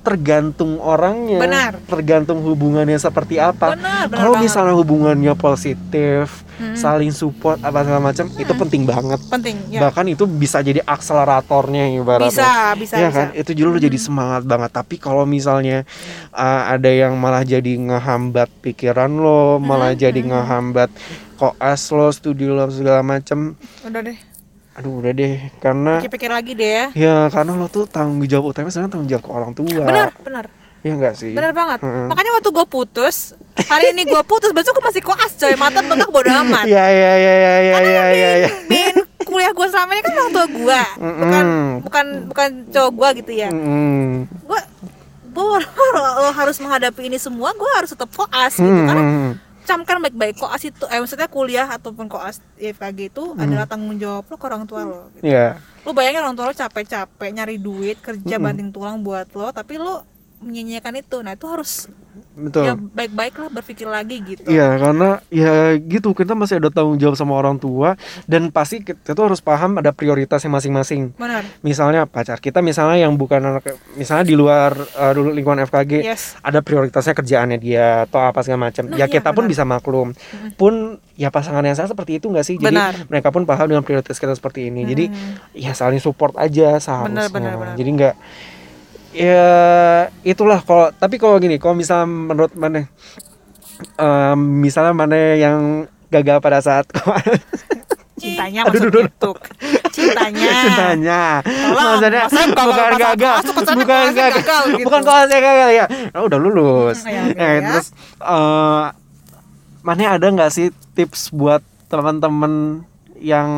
tergantung 0.04 0.84
orangnya 0.84 1.40
Benar. 1.40 1.72
tergantung 1.88 2.44
hubungannya 2.44 3.00
seperti 3.00 3.40
apa. 3.40 3.80
Kalau 4.12 4.36
misalnya 4.38 4.76
hubungannya 4.76 5.34
positif 5.40 6.44
Hmm. 6.54 6.78
saling 6.78 7.10
support 7.10 7.58
apa 7.66 7.82
segala 7.82 8.14
macam 8.14 8.30
itu 8.38 8.54
penting 8.54 8.86
banget. 8.86 9.18
Penting 9.26 9.58
ya. 9.74 9.90
Bahkan 9.90 10.06
itu 10.14 10.30
bisa 10.30 10.62
jadi 10.62 10.86
akseleratornya 10.86 11.98
ibaratnya. 11.98 12.30
Bisa 12.30 12.78
bisa 12.78 12.94
ya 13.02 13.10
bisa. 13.10 13.18
kan? 13.18 13.28
Itu 13.34 13.52
justru 13.58 13.82
jadi 13.82 13.98
semangat 13.98 14.46
banget. 14.46 14.70
Tapi 14.70 15.02
kalau 15.02 15.26
misalnya 15.26 15.82
uh, 16.30 16.70
ada 16.70 16.94
yang 16.94 17.18
malah 17.18 17.42
jadi 17.42 17.74
ngehambat 17.74 18.54
pikiran 18.62 19.10
lo 19.10 19.58
malah 19.58 19.98
jadi 19.98 20.22
ngehambat 20.22 20.94
koas 21.42 21.90
lo 21.90 22.14
studi 22.14 22.46
lo 22.46 22.70
segala 22.70 23.02
macem 23.02 23.58
udah 23.82 24.02
deh 24.06 24.33
aduh 24.74 25.06
udah 25.06 25.12
deh 25.14 25.38
karena 25.62 26.02
pikir-pikir 26.02 26.32
lagi 26.34 26.52
deh 26.58 26.70
ya 26.70 26.86
ya 26.98 27.18
karena 27.30 27.54
lo 27.54 27.70
tuh 27.70 27.86
tanggung 27.86 28.26
jawab 28.26 28.58
utama 28.58 28.74
sebenarnya 28.74 28.92
tanggung 28.98 29.10
jawab 29.10 29.24
ke 29.24 29.32
orang 29.32 29.52
tua 29.54 29.86
benar 29.86 30.10
benar 30.26 30.46
Iya 30.84 31.00
enggak 31.00 31.16
sih? 31.16 31.32
benar 31.32 31.56
banget. 31.56 31.80
Hmm. 31.80 32.12
Makanya 32.12 32.32
waktu 32.36 32.50
gue 32.52 32.66
putus, 32.68 33.40
hari 33.72 33.96
ini 33.96 34.04
gue 34.04 34.20
putus, 34.28 34.52
besok 34.52 34.76
gue 34.76 34.84
masih 34.84 35.00
koas 35.00 35.32
coy, 35.40 35.56
mata 35.56 35.80
bentuk 35.80 36.12
bodo 36.12 36.28
amat. 36.44 36.68
Iya 36.68 36.86
iya 36.92 37.12
iya 37.16 37.34
iya 37.40 37.56
iya 37.64 37.78
iya 37.80 38.04
iya. 38.12 38.30
Ya, 38.44 38.52
ya. 38.68 38.92
kuliah 39.24 39.56
gue 39.56 39.68
selama 39.72 39.96
ini 39.96 40.04
kan 40.04 40.12
orang 40.12 40.32
tua 40.36 40.46
gue, 40.52 40.82
bukan 41.00 41.46
bukan 41.88 42.06
bukan 42.28 42.50
cowok 42.68 42.92
gue 42.92 43.10
gitu 43.24 43.32
ya. 43.32 43.50
Mm-hmm. 43.56 44.44
Gue 44.44 44.60
gue 45.32 45.46
harus 46.44 46.58
menghadapi 46.60 47.02
ini 47.08 47.16
semua, 47.16 47.56
gue 47.56 47.72
harus 47.80 47.96
tetap 47.96 48.12
koas 48.12 48.60
gitu 48.60 48.68
mm-hmm. 48.68 48.88
karena 48.92 49.04
camkan 49.64 49.98
baik-baik. 50.04 50.36
Koas 50.38 50.64
itu 50.64 50.86
eh 50.92 51.00
maksudnya 51.00 51.28
kuliah 51.32 51.68
ataupun 51.68 52.06
koas 52.08 52.40
di 52.60 52.72
FKG 52.72 53.00
itu 53.12 53.24
adalah 53.36 53.68
tanggung 53.68 53.98
jawab 54.00 54.24
lo 54.30 54.36
ke 54.40 54.46
orang 54.48 54.64
tua 54.64 54.82
lo 54.88 55.12
gitu. 55.18 55.28
ya 55.28 55.60
lo 55.84 55.92
bayangin 55.92 56.24
orang 56.24 56.36
tua 56.40 56.48
lo 56.48 56.56
capek-capek 56.56 57.30
nyari 57.36 57.56
duit 57.60 58.00
kerja 58.00 58.40
banting 58.40 58.72
tulang 58.72 59.04
buat 59.04 59.28
lo 59.36 59.52
tapi 59.52 59.76
lo 59.76 60.08
menyanyiakan 60.44 61.00
itu 61.00 61.18
nah 61.24 61.34
itu 61.34 61.46
harus 61.48 61.88
betul 62.34 62.62
ya 62.66 62.74
baik-baik 62.78 63.34
lah 63.42 63.50
berpikir 63.50 63.90
lagi 63.90 64.22
gitu 64.22 64.46
Iya 64.46 64.78
karena 64.78 65.10
ya 65.34 65.74
gitu 65.78 66.14
kita 66.14 66.38
masih 66.38 66.62
ada 66.62 66.70
tanggung 66.70 66.98
jawab 66.98 67.18
sama 67.18 67.34
orang 67.34 67.58
tua 67.58 67.98
dan 68.30 68.54
pasti 68.54 68.86
kita 68.86 69.14
tuh 69.14 69.30
harus 69.30 69.42
paham 69.42 69.82
ada 69.82 69.90
prioritasnya 69.90 70.50
masing-masing. 70.50 71.14
benar 71.18 71.42
Misalnya 71.66 72.06
pacar 72.06 72.38
kita 72.38 72.62
misalnya 72.62 73.02
yang 73.02 73.18
bukan 73.18 73.42
anak 73.42 73.78
misalnya 73.98 74.26
di 74.26 74.36
luar 74.38 74.78
uh, 74.78 75.12
dulu 75.14 75.34
lingkungan 75.34 75.66
FKG 75.66 76.06
yes 76.06 76.38
ada 76.42 76.62
prioritasnya 76.62 77.14
kerjaannya 77.18 77.58
dia 77.58 78.06
atau 78.06 78.22
apa 78.22 78.42
segala 78.46 78.70
macam. 78.70 78.84
Nah, 78.90 78.98
ya 78.98 79.06
iya, 79.06 79.06
kita 79.10 79.30
pun 79.34 79.46
benar. 79.46 79.52
bisa 79.54 79.64
maklum. 79.66 80.08
Pun 80.54 80.74
ya 81.14 81.30
pasangan 81.30 81.62
yang 81.62 81.78
saya 81.78 81.90
seperti 81.90 82.18
itu 82.22 82.30
nggak 82.30 82.46
sih? 82.46 82.58
Jadi 82.58 82.74
Benar. 82.74 82.94
mereka 83.10 83.30
pun 83.30 83.46
paham 83.46 83.70
dengan 83.70 83.86
prioritas 83.86 84.18
kita 84.18 84.34
seperti 84.34 84.70
ini. 84.70 84.86
Jadi 84.86 85.06
Hmm. 85.10 85.38
ya 85.54 85.74
saling 85.74 86.02
support 86.02 86.34
aja 86.38 86.78
seharusnya. 86.78 87.30
benar, 87.30 87.54
benar. 87.58 87.76
Jadi 87.78 87.90
nggak 87.94 88.16
ya 89.14 89.48
itulah 90.22 90.60
kalau 90.60 90.90
tapi 90.92 91.16
kalau 91.16 91.38
gini 91.38 91.56
kalau 91.56 91.74
misalnya 91.74 92.10
menurut 92.10 92.54
mana 92.54 92.90
em, 93.96 94.40
misalnya 94.60 94.94
mana 94.94 95.16
yang 95.34 95.86
gagal 96.10 96.38
pada 96.40 96.60
saat 96.60 96.86
cintanya 98.14 98.64
Aduh, 98.64 98.88
aduh. 98.88 99.04
YouTube. 99.04 99.40
Cintanya. 99.92 100.48
Cintanya. 100.64 101.22
Tolong, 101.44 101.86
maksudnya 102.00 102.24
kalau 102.58 102.72
bukan 102.72 102.86
pas 102.88 103.02
gagal. 103.04 103.36
bukan 103.74 104.04
gagal. 104.14 104.14
gagal 104.16 104.64
gitu. 104.72 104.86
bukan 104.88 105.02
kelasnya 105.04 105.40
gagal 105.42 105.70
ya. 105.74 105.86
Oh, 106.16 106.24
udah 106.32 106.40
lulus. 106.40 106.98
Ya, 107.04 107.20
oke, 107.28 107.36
Eh, 107.36 107.54
ya. 107.60 107.68
terus 107.68 107.88
eh 108.22 108.84
mana 109.84 110.04
ada 110.16 110.24
nggak 110.30 110.52
sih 110.54 110.72
tips 110.96 111.36
buat 111.36 111.60
teman-teman 111.92 112.86
yang 113.20 113.50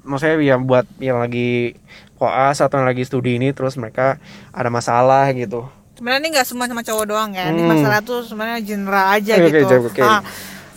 maksudnya 0.00 0.40
ya 0.40 0.56
buat 0.56 0.88
yang 0.96 1.20
lagi 1.20 1.76
koas 2.24 2.56
atau 2.58 2.76
yang 2.76 2.86
lagi 2.86 3.02
studi 3.02 3.36
ini 3.36 3.50
terus 3.50 3.74
mereka 3.74 4.16
ada 4.50 4.68
masalah 4.68 5.28
gitu. 5.30 5.68
Sebenarnya 5.94 6.20
ini 6.20 6.30
nggak 6.32 6.44
semua 6.44 6.64
sama 6.64 6.80
cowok 6.80 7.04
doang 7.04 7.30
ya. 7.30 7.46
Ini 7.46 7.60
Hmm. 7.60 7.70
masalah 7.70 8.00
tuh 8.00 8.22
sebenarnya 8.22 8.58
general 8.60 9.06
aja 9.10 9.36
Oke, 9.36 9.46
gitu. 9.46 9.62
oke, 9.62 9.76
oke. 9.88 10.02
Ah, 10.02 10.20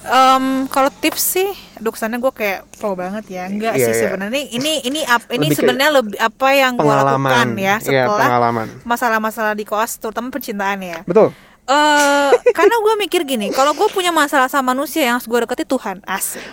em, 0.05 0.45
kalau 0.67 0.91
tips 0.93 1.23
sih 1.33 1.49
aduh 1.73 1.89
kesannya 1.89 2.17
gue 2.17 2.29
kayak 2.31 2.59
pro 2.73 2.93
banget 2.93 3.25
ya. 3.27 3.43
Enggak 3.45 3.73
Iya, 3.73 3.83
sih 3.83 3.93
iya. 3.93 4.01
sebenarnya. 4.03 4.43
Ini 4.47 4.71
ini 4.83 5.01
ap- 5.03 5.29
ini 5.29 5.49
sebenarnya 5.49 5.89
lebih 5.91 6.17
apa 6.17 6.47
yang 6.51 6.73
gue 6.75 6.85
lakukan 6.85 7.47
ya 7.55 7.75
Iya, 7.77 8.05
setelah 8.05 8.27
pengalaman. 8.27 8.67
masalah-masalah 8.83 9.53
di 9.53 9.63
koas 9.63 9.95
terutama 9.95 10.29
percintaan 10.29 10.79
ya. 10.79 10.99
Betul. 11.03 11.33
Eh 11.65 12.31
karena 12.57 12.75
gue 12.77 12.93
mikir 12.97 13.21
gini 13.23 13.49
kalau 13.49 13.73
gue 13.73 13.89
punya 13.89 14.09
masalah 14.11 14.47
sama 14.47 14.71
manusia 14.71 15.01
yang 15.01 15.17
harus 15.17 15.25
gue 15.25 15.39
deketi 15.39 15.65
Tuhan 15.65 15.99
asik. 16.03 16.45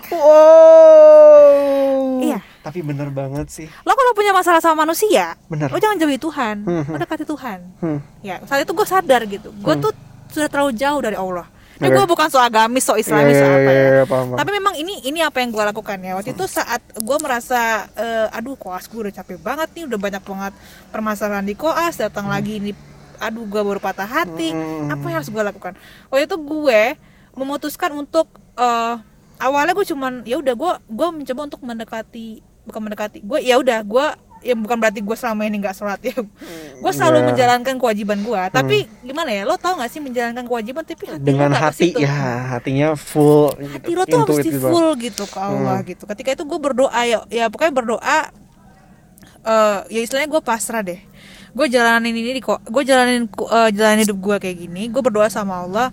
Wow. 0.74 2.20
Iya. 2.22 2.40
Tapi 2.64 2.80
bener 2.80 3.12
banget 3.12 3.46
sih 3.46 3.68
lo 3.68 3.92
kalau 3.92 4.12
punya 4.12 4.32
masalah 4.32 4.58
sama 4.58 4.82
manusia 4.82 5.36
bener 5.46 5.68
lo 5.68 5.76
jangan 5.76 6.00
jauhi 6.00 6.16
Tuhan 6.16 6.56
Hmm, 6.64 6.84
lo 6.88 6.96
dekati 6.96 7.22
Tuhan 7.22 7.58
Hmm. 7.78 8.00
ya 8.20 8.40
saat 8.42 8.64
itu 8.64 8.72
gue 8.72 8.86
sadar 8.88 9.20
gitu 9.24 9.52
gue 9.52 9.74
tuh 9.78 9.92
sudah 10.28 10.48
terlalu 10.48 10.72
jauh 10.72 10.98
dari 10.98 11.14
Allah 11.14 11.44
Ini 11.74 11.90
gue 11.90 12.06
bukan 12.06 12.30
so 12.30 12.38
agamis, 12.38 12.86
so 12.86 12.94
islamis, 12.94 13.34
so 13.34 13.42
Iya, 13.42 13.50
apa 13.50 13.58
iya, 13.60 13.74
ya. 13.74 13.82
iya, 13.90 14.04
paham, 14.06 14.26
paham. 14.30 14.38
Tapi 14.38 14.50
memang 14.54 14.74
ini 14.78 14.94
ini 15.02 15.18
apa 15.18 15.42
yang 15.42 15.50
gue 15.50 15.58
lakukan 15.60 15.98
ya. 15.98 16.14
Waktu 16.14 16.30
itu 16.30 16.46
saat 16.46 16.78
gue 16.86 17.16
merasa, 17.18 17.60
eh, 17.92 18.30
aduh 18.30 18.54
koas 18.54 18.86
gue 18.86 18.94
udah 18.94 19.10
capek 19.12 19.42
banget 19.42 19.68
nih, 19.74 19.84
udah 19.90 19.98
banyak 19.98 20.22
banget 20.22 20.52
permasalahan 20.88 21.42
di 21.42 21.58
koas, 21.58 21.98
datang 21.98 22.30
lagi 22.30 22.62
ini, 22.62 22.70
aduh 23.18 23.42
gue 23.42 23.58
baru 23.58 23.82
patah 23.82 24.06
hati. 24.06 24.54
Hmm. 24.54 24.86
Apa 24.86 25.02
yang 25.04 25.16
harus 25.18 25.26
gue 25.28 25.42
lakukan? 25.42 25.74
Waktu 26.08 26.24
itu 26.24 26.36
gue 26.38 26.80
memutuskan 27.34 27.90
untuk 27.92 28.30
eh, 28.54 28.94
awalnya 29.42 29.74
gue 29.74 29.84
cuman 29.84 30.22
ya 30.22 30.38
udah 30.38 30.54
gue 30.54 30.72
gue 30.88 31.08
mencoba 31.10 31.40
untuk 31.44 31.58
mendekati 31.60 32.38
bukan 32.64 32.80
mendekati. 32.80 33.20
Gue 33.20 33.40
ya 33.40 33.56
udah 33.56 33.80
gue 33.80 34.06
ya 34.44 34.52
bukan 34.52 34.76
berarti 34.76 35.00
gue 35.00 35.16
selama 35.16 35.48
ini 35.48 35.56
nggak 35.56 35.72
sholat 35.72 36.00
ya. 36.04 36.12
Gue 36.76 36.92
selalu 36.92 37.16
Iya. 37.20 37.26
menjalankan 37.32 37.74
kewajiban 37.80 38.18
gue 38.20 38.40
tapi 38.52 38.76
gimana 39.00 39.32
ya 39.32 39.48
lo 39.48 39.56
tau 39.56 39.80
gak 39.80 39.88
sih 39.88 40.04
menjalankan 40.04 40.44
kewajiban 40.44 40.84
tapi 40.84 41.08
hati 41.08 41.24
dengan 41.24 41.48
hati 41.48 41.96
ya 41.96 42.12
hatinya 42.52 42.92
full 42.92 43.56
hati 43.56 43.96
lo 43.96 44.04
tuh 44.04 44.20
harus 44.20 44.44
di 44.44 44.52
gitu. 44.52 44.68
full 44.68 44.88
gitu 45.00 45.24
ke 45.24 45.38
Allah 45.40 45.80
gitu. 45.88 46.04
Ketika 46.04 46.36
itu 46.36 46.44
gue 46.44 46.58
berdoa 46.60 47.00
ya 47.08 47.24
ya 47.32 47.48
pokoknya 47.48 47.72
berdoa 47.72 48.18
eh 49.44 49.78
ya 49.88 50.00
istilahnya 50.04 50.28
gue 50.28 50.42
pasrah 50.44 50.84
deh. 50.84 51.00
Gue 51.54 51.70
jalanin 51.70 52.12
ini 52.12 52.36
di 52.36 52.42
kok 52.44 52.60
gue 52.68 52.82
jalanin 52.84 53.24
eh, 53.30 53.70
jalanin 53.72 54.02
hidup 54.04 54.18
gue 54.20 54.36
kayak 54.40 54.56
gini 54.60 54.92
gue 54.92 55.00
berdoa 55.00 55.32
sama 55.32 55.64
Allah 55.64 55.88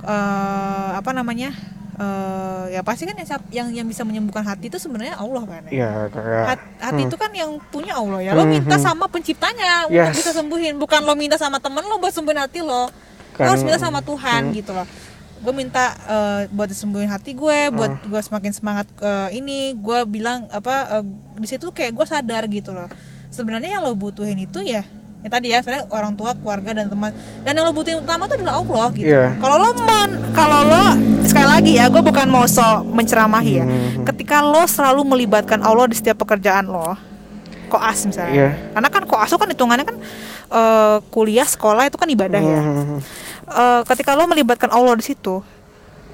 eh 0.00 0.90
apa 0.96 1.12
namanya 1.12 1.52
eh 2.00 2.64
ya 2.70 2.80
pasti 2.80 3.04
kan 3.04 3.12
yang 3.12 3.28
yang 3.52 3.68
yang 3.76 3.86
bisa 3.86 4.02
menyembuhkan 4.02 4.40
hati 4.40 4.66
itu 4.66 4.80
sebenarnya 4.80 5.20
Allah 5.20 5.44
kan 5.44 5.62
ya. 5.68 5.76
Ya 5.76 5.92
kayak 6.08 6.44
Hat- 6.48 6.72
hati 6.80 7.02
itu 7.04 7.16
kan 7.16 7.28
yang 7.30 7.60
punya 7.68 7.92
Allah 7.92 8.24
ya. 8.24 8.32
Lo 8.32 8.48
minta 8.48 8.80
sama 8.80 9.04
penciptanya 9.04 9.84
untuk 9.84 10.00
Yes. 10.00 10.16
bisa 10.16 10.32
sembuhin. 10.32 10.80
Bukan 10.80 11.04
lo 11.04 11.12
minta 11.12 11.36
sama 11.36 11.60
temen 11.60 11.84
lo 11.84 12.00
buat 12.00 12.10
sembuhin 12.10 12.40
hati 12.40 12.64
lo. 12.64 12.88
Lo 12.88 12.90
Kan- 13.36 13.52
harus 13.52 13.60
minta 13.60 13.76
sama 13.76 14.00
Tuhan 14.00 14.48
gitu 14.52 14.72
loh. 14.72 14.88
Gue 15.40 15.52
minta 15.52 15.92
eh, 16.06 16.40
buat 16.48 16.68
disembuhin 16.68 17.08
hati 17.08 17.32
gue 17.32 17.58
buat 17.70 17.92
gue 18.02 18.20
semakin 18.22 18.52
semangat 18.52 18.88
eh, 18.96 19.36
ini. 19.36 19.72
Gue 19.74 20.00
bilang 20.04 20.48
apa 20.48 21.00
eh, 21.00 21.04
di 21.36 21.46
situ 21.46 21.68
kayak 21.68 21.92
gue 21.92 22.06
sadar 22.06 22.44
gitu 22.46 22.72
loh. 22.72 22.88
Sebenarnya 23.28 23.76
yang 23.76 23.84
lo 23.84 23.92
butuhin 23.92 24.36
itu 24.36 24.60
ya 24.60 24.84
ya 25.20 25.28
tadi 25.28 25.52
ya 25.52 25.60
sebenarnya 25.60 25.84
orang 25.92 26.16
tua 26.16 26.32
keluarga 26.32 26.72
dan 26.74 26.88
teman. 26.88 27.12
Dan 27.44 27.52
yang 27.52 27.68
lo 27.68 27.72
butuhin 27.72 28.00
utama 28.00 28.24
itu 28.24 28.40
adalah 28.40 28.56
Allah 28.56 28.86
gitu. 28.96 29.04
Iya. 29.06 29.36
kalau 29.36 29.56
lo 29.58 29.70
men 29.76 30.10
kalau 30.32 30.60
lo 30.64 30.84
sekali 31.40 31.56
lagi 31.56 31.72
ya 31.74 31.86
gue 31.86 32.02
bukan 32.02 32.26
mau 32.26 32.44
so 32.44 32.60
menceramahi 32.86 33.52
ya 33.54 33.64
Hmm. 33.64 34.04
ketika 34.04 34.42
lo 34.42 34.60
selalu 34.66 35.00
melibatkan 35.06 35.56
Allah 35.58 35.86
di 35.86 35.94
setiap 35.94 36.20
pekerjaan 36.20 36.66
lo 36.66 36.92
koas 37.66 38.04
misalnya 38.04 38.34
Iya. 38.34 38.50
karena 38.72 38.88
kan 38.88 39.02
koas 39.04 39.30
kan 39.30 39.48
hitungannya 39.48 39.84
kan 39.84 39.96
eh, 40.50 40.96
kuliah 41.08 41.46
sekolah 41.46 41.86
itu 41.86 41.94
kan 41.94 42.04
ibadah 42.06 42.40
ya. 42.40 42.60
Eh, 43.48 43.80
ketika 43.86 44.12
lo 44.12 44.26
melibatkan 44.26 44.68
Allah 44.68 44.92
di 44.94 45.04
situ 45.04 45.40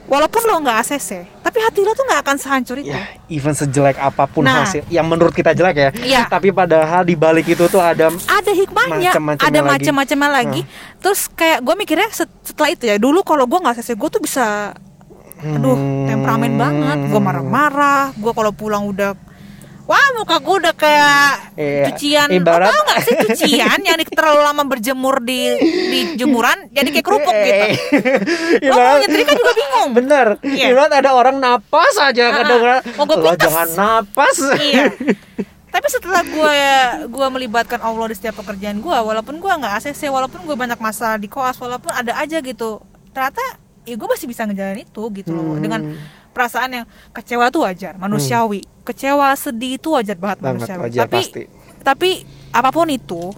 walaupun 0.06 0.38
lo 0.40 0.62
nggak 0.62 0.78
ACC 0.80 1.10
tapi 1.40 1.58
hati 1.58 1.80
lo 1.80 1.90
tuh 1.90 2.04
nggak 2.04 2.20
akan 2.22 2.36
sehancur 2.36 2.76
itu 2.76 2.88
ya 2.88 3.02
even 3.26 3.50
sejelek 3.52 3.98
apa 3.98 4.22
pun 4.24 4.44
Nah. 4.44 4.62
hasil 4.62 4.86
yang 4.86 5.02
menurut 5.02 5.32
kita 5.32 5.50
jelek 5.50 5.74
ya 5.74 5.90
Iya. 5.96 6.22
tapi 6.26 6.48
padahal 6.50 7.02
di 7.02 7.14
balik 7.14 7.42
itu 7.44 7.66
tuh 7.66 7.80
ada 7.80 8.14
ada 8.14 8.52
hikmahnya 8.52 9.10
Macam-macamnya 9.10 9.42
ada 9.42 9.58
lagi. 9.58 9.72
macam-macamnya 9.74 10.30
lagi 10.30 10.62
terus 10.96 11.26
kayak 11.28 11.58
gue 11.58 11.74
mikirnya 11.74 12.06
set- 12.10 12.30
setelah 12.44 12.70
itu 12.70 12.84
ya 12.84 12.96
dulu 12.96 13.20
kalau 13.20 13.42
gue 13.44 13.58
nggak 13.58 13.74
ACC 13.74 13.90
gue 13.92 14.08
tuh 14.08 14.22
bisa 14.22 14.76
aduh 15.38 15.74
Hmm. 15.74 16.06
temperamen 16.06 16.52
banget. 16.54 16.98
Gue 17.06 17.20
marah-marah. 17.20 18.10
Gue 18.14 18.32
kalau 18.32 18.50
pulang 18.50 18.84
udah 18.84 19.12
wah 19.82 20.02
muka 20.14 20.36
gue 20.36 20.56
udah 20.58 20.74
kayak 20.74 21.54
Iya. 21.54 21.84
cucian. 21.88 22.28
Ibarat- 22.28 22.68
tau 22.68 22.82
gak 22.84 23.00
sih 23.00 23.14
cucian 23.22 23.78
yang 23.80 23.94
terlalu 24.08 24.40
lama 24.42 24.62
berjemur 24.64 25.20
di 25.20 25.54
di 25.62 25.98
jemuran 26.16 26.66
jadi 26.68 26.88
kayak 26.90 27.06
kerupuk 27.06 27.30
gitu? 27.30 27.66
Lo 28.66 28.72
mau 28.72 28.82
Ibarat- 28.82 29.00
nyetrika 29.00 29.32
juga 29.32 29.52
bingung. 29.54 29.90
Bener. 29.92 30.26
Iya. 30.42 30.66
ibarat 30.70 30.92
ada 30.96 31.10
orang 31.12 31.36
napas 31.36 31.94
aja 31.96 32.24
Ah, 32.24 32.32
kadang 32.34 32.60
mau 32.96 33.06
pites. 33.06 33.40
jangan 33.40 33.68
napas. 33.72 34.36
Iya. 34.56 34.84
Tapi 35.76 35.86
setelah 35.86 36.24
gue 36.24 36.56
gue 37.06 37.26
melibatkan 37.30 37.78
Allah 37.78 38.08
di 38.08 38.16
setiap 38.16 38.40
pekerjaan 38.40 38.80
gue 38.80 38.96
walaupun 38.96 39.36
gue 39.36 39.52
nggak 39.52 39.76
ACC 39.76 40.08
walaupun 40.08 40.42
gue 40.42 40.56
banyak 40.56 40.80
masalah 40.80 41.14
di 41.14 41.28
koas 41.28 41.54
walaupun 41.54 41.92
ada 41.92 42.16
aja 42.16 42.40
gitu 42.40 42.80
ternyata 43.12 43.44
ya 43.86 43.94
gue 43.94 44.08
masih 44.08 44.26
bisa 44.26 44.42
ngejalanin 44.42 44.82
itu 44.82 45.02
gitu 45.14 45.30
loh 45.30 45.54
Hmm. 45.54 45.62
dengan 45.62 45.80
perasaan 46.28 46.70
yang 46.74 46.84
kecewa 47.10 47.48
tuh 47.48 47.62
wajar 47.62 47.94
manusiawi 47.94 48.60
kecewa 48.82 49.30
sedih 49.32 49.78
itu 49.78 49.88
wajar 49.88 50.14
banget, 50.14 50.38
Banget, 50.38 50.52
manusiawi 50.60 50.80
wajar, 50.84 51.00
tapi 51.04 51.20
pasti. 51.22 51.42
tapi 51.80 52.10
apa 52.50 52.68
pun 52.68 52.86
itu 52.88 53.30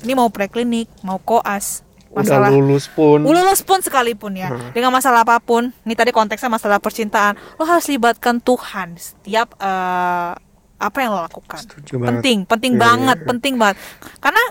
ini 0.00 0.12
mau 0.12 0.28
preklinik 0.28 0.90
mau 1.00 1.16
koas 1.16 1.80
udah 2.08 2.20
masalah 2.20 2.48
lulus 2.50 2.86
pun 2.88 3.22
lulus 3.22 3.62
pun 3.62 3.78
sekalipun 3.78 4.34
ya 4.34 4.50
Hmm. 4.50 4.68
dengan 4.70 4.90
masalah 4.90 5.22
apa 5.22 5.38
pun 5.38 5.72
ini 5.80 5.94
tadi 5.94 6.10
konteksnya 6.10 6.50
masalah 6.50 6.76
percintaan 6.76 7.32
lo 7.56 7.64
harus 7.64 7.86
libatkan 7.86 8.36
Tuhan 8.38 8.94
setiap 8.94 9.56
eh, 9.56 10.32
apa 10.76 10.98
yang 10.98 11.10
lo 11.10 11.22
lakukan 11.22 11.62
Setuju 11.62 11.94
banget. 11.96 12.08
penting 12.10 12.38
penting 12.44 12.72
Iya, 12.74 12.80
banget 12.82 13.16
iya. 13.16 13.26
penting 13.28 13.54
banget 13.54 13.76
karena 14.18 14.42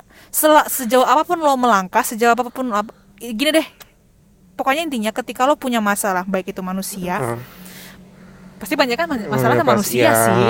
sejauh 0.66 1.04
apa 1.04 1.22
pun 1.22 1.38
lo 1.38 1.54
melangkah 1.54 2.02
sejauh 2.02 2.32
apa 2.32 2.48
pun 2.48 2.72
ap- 2.72 2.96
gini 3.20 3.52
deh 3.54 3.68
pokoknya 4.62 4.86
intinya 4.86 5.10
ketika 5.12 5.44
lo 5.44 5.58
punya 5.58 5.82
masalah 5.82 6.22
baik 6.24 6.46
itu 6.48 6.62
manusia 6.62 7.18
Ah. 7.18 7.40
pasti 8.56 8.78
banyak 8.78 8.94
kan 8.94 9.10
mas- 9.10 9.26
masalah 9.26 9.56
Ya, 9.56 9.60
sama 9.60 9.72
manusia 9.74 10.06
ya. 10.06 10.14
sih 10.14 10.46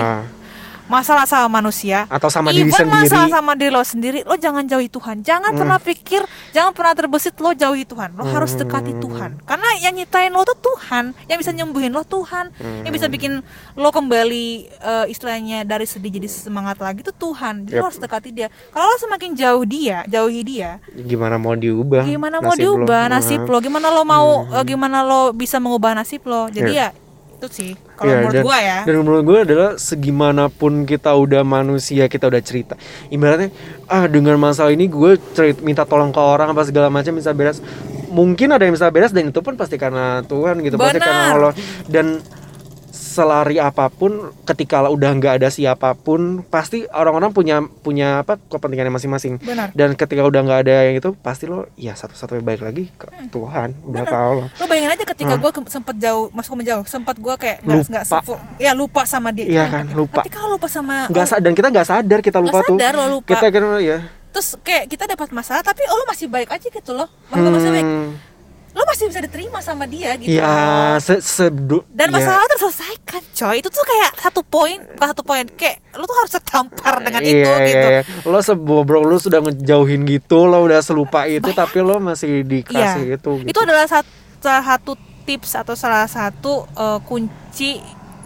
masalah 0.92 1.24
sama 1.24 1.48
manusia 1.48 2.04
atau 2.12 2.28
sama 2.28 2.52
diri 2.52 2.68
sendiri 2.68 3.08
masalah 3.08 3.30
sama 3.32 3.52
diri 3.56 3.72
lo 3.72 3.80
sendiri, 3.82 4.20
lo 4.28 4.36
jangan 4.36 4.68
jauhi 4.68 4.92
Tuhan. 4.92 5.24
Jangan 5.24 5.56
pernah 5.56 5.80
pikir, 5.80 6.22
jangan 6.52 6.76
pernah 6.76 6.92
terbesit 6.92 7.40
lo 7.40 7.56
jauhi 7.56 7.88
Tuhan. 7.88 8.12
Lo 8.14 8.28
harus 8.28 8.52
dekati 8.54 9.00
Tuhan. 9.00 9.40
Karena 9.48 9.70
yang 9.80 9.96
nyiptain 9.96 10.28
lo 10.28 10.44
tuh 10.44 10.60
Tuhan, 10.60 11.16
yang 11.26 11.40
bisa 11.40 11.56
nyembuhin 11.56 11.96
lo 11.96 12.04
Tuhan, 12.04 12.52
yang 12.84 12.92
bisa 12.92 13.08
bikin 13.08 13.40
lo 13.74 13.90
kembali 13.90 14.46
eh, 14.68 15.06
istilahnya 15.08 15.64
dari 15.64 15.88
sedih 15.88 16.12
jadi 16.12 16.28
semangat 16.28 16.76
lagi 16.78 17.02
tuh 17.02 17.16
Tuhan. 17.16 17.64
Jadi 17.64 17.74
lo 17.74 17.80
Yep. 17.80 17.88
harus 17.88 18.00
dekati 18.02 18.30
dia. 18.30 18.48
Kalau 18.70 18.86
lo 18.86 18.98
semakin 19.00 19.32
jauh 19.32 19.64
dia, 19.64 20.04
jauhi 20.06 20.42
dia, 20.44 20.84
gimana 20.92 21.40
mau 21.40 21.56
diubah 21.56 22.04
gimana 22.04 22.38
mau 22.38 22.52
lo? 22.52 22.60
diubah 22.60 23.08
nasib 23.08 23.48
Ah. 23.48 23.50
lo? 23.50 23.58
Gimana 23.58 23.88
lo 23.88 24.04
mau 24.04 24.44
eh, 24.52 24.64
gimana 24.66 25.02
lo 25.02 25.32
bisa 25.32 25.56
mengubah 25.58 25.96
nasib 25.96 26.28
lo? 26.28 26.52
Jadi 26.52 26.76
ya 26.76 26.92
itu 27.42 27.48
sih 27.50 27.72
kalau 27.98 28.06
Iya, 28.14 28.18
menurut 28.22 28.36
dan, 28.38 28.44
gua 28.46 28.58
ya. 28.62 28.78
dan 28.86 28.94
menurut 29.02 29.22
gue 29.26 29.40
adalah 29.50 29.70
segimanapun 29.82 30.86
kita 30.86 31.10
udah 31.18 31.42
manusia 31.42 32.06
kita 32.06 32.30
udah 32.30 32.38
cerita 32.46 32.78
ibaratnya 33.10 33.50
ah 33.90 34.06
dengan 34.06 34.38
masalah 34.38 34.70
ini 34.70 34.86
gue 34.86 35.18
cerit 35.34 35.58
minta 35.66 35.82
tolong 35.90 36.14
ke 36.14 36.22
orang 36.22 36.54
apa 36.54 36.62
segala 36.70 36.94
macam 36.94 37.18
bisa 37.18 37.34
beres 37.34 37.58
mungkin 38.14 38.54
ada 38.54 38.62
yang 38.62 38.78
bisa 38.78 38.94
beres 38.94 39.10
dan 39.10 39.34
itu 39.34 39.42
pun 39.42 39.58
pasti 39.58 39.82
karena 39.82 40.22
Tuhan 40.22 40.62
gitu 40.62 40.78
pasti 40.78 41.02
karena. 41.02 41.34
Allah 41.34 41.54
dan 41.90 42.22
selari 43.12 43.60
apa 43.60 43.92
pun 43.92 44.12
ketika 44.44 44.88
udah 44.88 45.12
nggak 45.12 45.34
ada 45.38 45.50
siapa 45.52 45.92
pun 45.94 46.48
pasti 46.48 46.88
orang-orang 46.88 47.32
punya 47.32 47.60
punya 47.84 48.24
apa 48.24 48.40
kepentingannya 48.40 48.96
masing-masing. 48.96 49.44
Benar. 49.44 49.76
dan 49.76 49.94
ketika 49.94 50.24
udah 50.24 50.40
nggak 50.42 50.60
ada 50.64 50.76
yang 50.88 50.96
itu 50.96 51.12
pasti 51.20 51.46
lo 51.46 51.68
ya 51.76 51.92
satu-satunya 51.92 52.40
baik 52.40 52.62
lagi 52.64 52.88
ke 52.96 53.12
Tuhan 53.28 53.76
udah 53.84 54.02
Bener. 54.02 54.16
Allah 54.16 54.48
lo. 54.48 54.66
Bayangin 54.66 54.92
aja 54.96 55.04
ketika 55.04 55.34
gue 55.36 55.52
sempet 55.68 55.96
jauh 56.00 56.32
masuk 56.32 56.54
menjauh 56.56 56.88
sempat 56.88 57.20
gue 57.20 57.36
kayak 57.36 57.58
nggak 57.62 57.84
ya 58.56 58.72
lupa 58.72 59.04
sama 59.04 59.36
dia. 59.36 59.46
Iya 59.46 59.66
kan, 59.68 59.86
lupa. 59.92 60.24
ketika 60.24 60.48
lupa 60.48 60.72
sama 60.72 61.12
nggak 61.12 61.28
sa- 61.28 61.42
dan 61.44 61.52
kita 61.52 61.68
nggak 61.68 61.88
sadar 61.88 62.20
kita 62.24 62.40
lupa 62.40 62.64
tuh. 62.64 62.80
sadar 62.80 62.94
lo 62.96 63.20
lupa. 63.20 63.36
Kita 63.36 63.48
kan 63.52 63.64
ya 63.84 64.00
terus 64.32 64.56
kayak 64.64 64.88
kita 64.88 65.04
dapat 65.12 65.28
masalah 65.36 65.60
tapi 65.60 65.84
oh 65.92 65.96
lo 66.00 66.08
masih 66.08 66.32
baik 66.32 66.48
aja 66.48 66.68
gitu 66.72 66.96
loh. 66.96 67.12
Maksud- 67.28 67.52
maksudnya 67.52 67.74
baik. 67.76 67.88
Hmm, 67.88 68.10
lo 68.72 68.82
masih 68.88 69.12
bisa 69.12 69.20
diterima 69.20 69.60
sama 69.60 69.84
dia 69.84 70.16
gitu 70.16 70.32
ya 70.32 70.96
se, 70.98 71.20
se 71.20 71.52
dan 71.92 72.08
ya. 72.08 72.14
masalah 72.16 72.40
lo 72.40 72.48
terselesaikan 72.56 73.22
coy 73.36 73.56
itu 73.60 73.68
tuh 73.68 73.84
kayak 73.84 74.12
satu 74.16 74.42
poin 74.42 74.80
bukan 74.96 75.08
satu 75.12 75.24
poin 75.28 75.44
kayak 75.44 75.78
lo 75.92 76.08
tuh 76.08 76.16
harus 76.16 76.32
tertampar 76.32 76.94
dengan 77.04 77.20
Iya, 77.20 77.28
itu 77.28 77.50
iya, 77.52 77.68
gitu 77.68 77.88
iya. 77.92 78.02
lo 78.32 78.40
sebobrok 78.40 79.04
lo 79.04 79.20
sudah 79.20 79.44
ngejauhin 79.44 80.08
gitu 80.08 80.48
lo 80.48 80.64
udah 80.64 80.80
selupa 80.80 81.28
itu 81.28 81.52
tapi 81.52 81.84
lo 81.84 82.00
masih 82.00 82.48
dikasih 82.48 83.12
Iya. 83.12 83.20
itu 83.20 83.32
gitu. 83.44 83.50
itu 83.52 83.60
adalah 83.60 83.86
salah 83.92 84.64
satu 84.64 84.96
tips 85.22 85.52
atau 85.60 85.76
salah 85.76 86.08
satu 86.08 86.64
eh, 86.72 87.00
kunci 87.04 87.78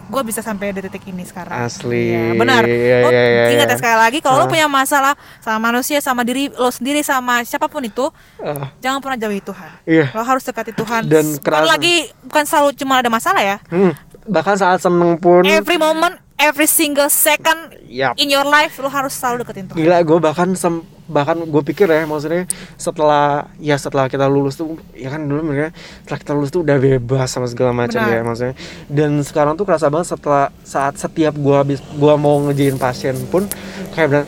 gue 0.06 0.22
bisa 0.22 0.38
sampai 0.38 0.70
di 0.70 0.80
titik 0.80 1.02
ini 1.04 1.22
sekarang. 1.22 1.52
Asli. 1.58 2.10
Iya, 2.10 2.32
benar. 2.34 2.62
Iya, 2.62 2.96
lo 3.02 3.08
iya, 3.08 3.24
iya, 3.24 3.44
ingat 3.50 3.66
ya 3.66 3.70
iya. 3.70 3.76
sekali 3.76 3.96
lagi 3.98 4.18
kalau 4.20 4.36
lo 4.38 4.44
Ah. 4.44 4.48
punya 4.48 4.66
masalah 4.66 5.12
sama 5.38 5.58
manusia, 5.66 5.98
sama 5.98 6.22
diri 6.22 6.46
lo 6.48 6.70
sendiri, 6.70 7.02
sama 7.02 7.42
siapa 7.42 7.66
pun 7.66 7.82
itu, 7.82 8.06
Ah, 8.38 8.70
jangan 8.78 8.98
pernah 8.98 9.18
jauhi 9.18 9.40
Tuhan. 9.40 9.70
iya 9.84 10.06
Lo 10.10 10.22
harus 10.22 10.42
dekati 10.42 10.70
Tuhan. 10.72 11.06
Dan 11.06 11.36
bukan 11.36 11.64
lagi 11.64 11.94
bukan 12.22 12.44
selalu 12.44 12.68
cuma 12.74 12.96
ada 12.96 13.08
masalah 13.08 13.40
ya. 13.40 13.56
Hmm, 13.66 13.92
bahkan 14.24 14.54
saat 14.54 14.78
seneng 14.78 15.16
pun 15.16 15.42
Every 15.42 15.76
moment, 15.76 16.14
every 16.36 16.66
single 16.66 17.08
second 17.08 17.74
Yap. 17.84 18.14
in 18.16 18.28
your 18.28 18.44
life 18.44 18.78
lo 18.78 18.86
harus 18.86 19.10
selalu 19.10 19.42
deketin 19.42 19.66
Tuhan. 19.66 19.76
gila 19.76 19.98
gue 20.00 20.18
bahkan 20.20 20.48
sem- 20.52 20.86
bahkan 21.06 21.38
gue 21.38 21.62
pikir 21.62 21.86
ya 21.86 22.02
maksudnya 22.02 22.50
setelah 22.74 23.46
ya 23.62 23.78
setelah 23.78 24.10
kita 24.10 24.26
lulus 24.26 24.58
tuh 24.58 24.74
ya 24.90 25.06
kan 25.06 25.22
dulu 25.22 25.54
mereka 25.54 25.70
setelah 26.02 26.18
kita 26.18 26.32
lulus 26.34 26.50
tuh 26.50 26.66
udah 26.66 26.76
bebas 26.82 27.30
sama 27.30 27.46
segala 27.46 27.70
macam 27.70 28.02
Benar. 28.02 28.10
ya 28.10 28.20
maksudnya 28.26 28.54
dan 28.90 29.10
sekarang 29.22 29.54
tuh 29.54 29.62
kerasa 29.62 29.86
banget 29.86 30.18
setelah 30.18 30.50
saat 30.66 30.98
setiap 30.98 31.38
gue 31.38 31.54
habis 31.54 31.78
gue 31.78 32.14
mau 32.18 32.42
ngejain 32.50 32.74
pasien 32.74 33.14
pun 33.30 33.46
kayak 33.94 34.08
bener 34.10 34.26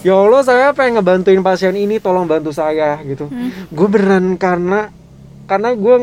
ya 0.00 0.16
Allah 0.16 0.40
saya 0.40 0.66
pengen 0.72 1.04
ngebantuin 1.04 1.44
pasien 1.44 1.76
ini 1.76 2.00
tolong 2.00 2.24
bantu 2.24 2.48
saya 2.48 2.96
gitu 3.04 3.28
Hmm. 3.28 3.52
gue 3.68 3.86
beneran 3.90 4.40
karena 4.40 4.88
karena 5.44 5.76
gue 5.76 5.94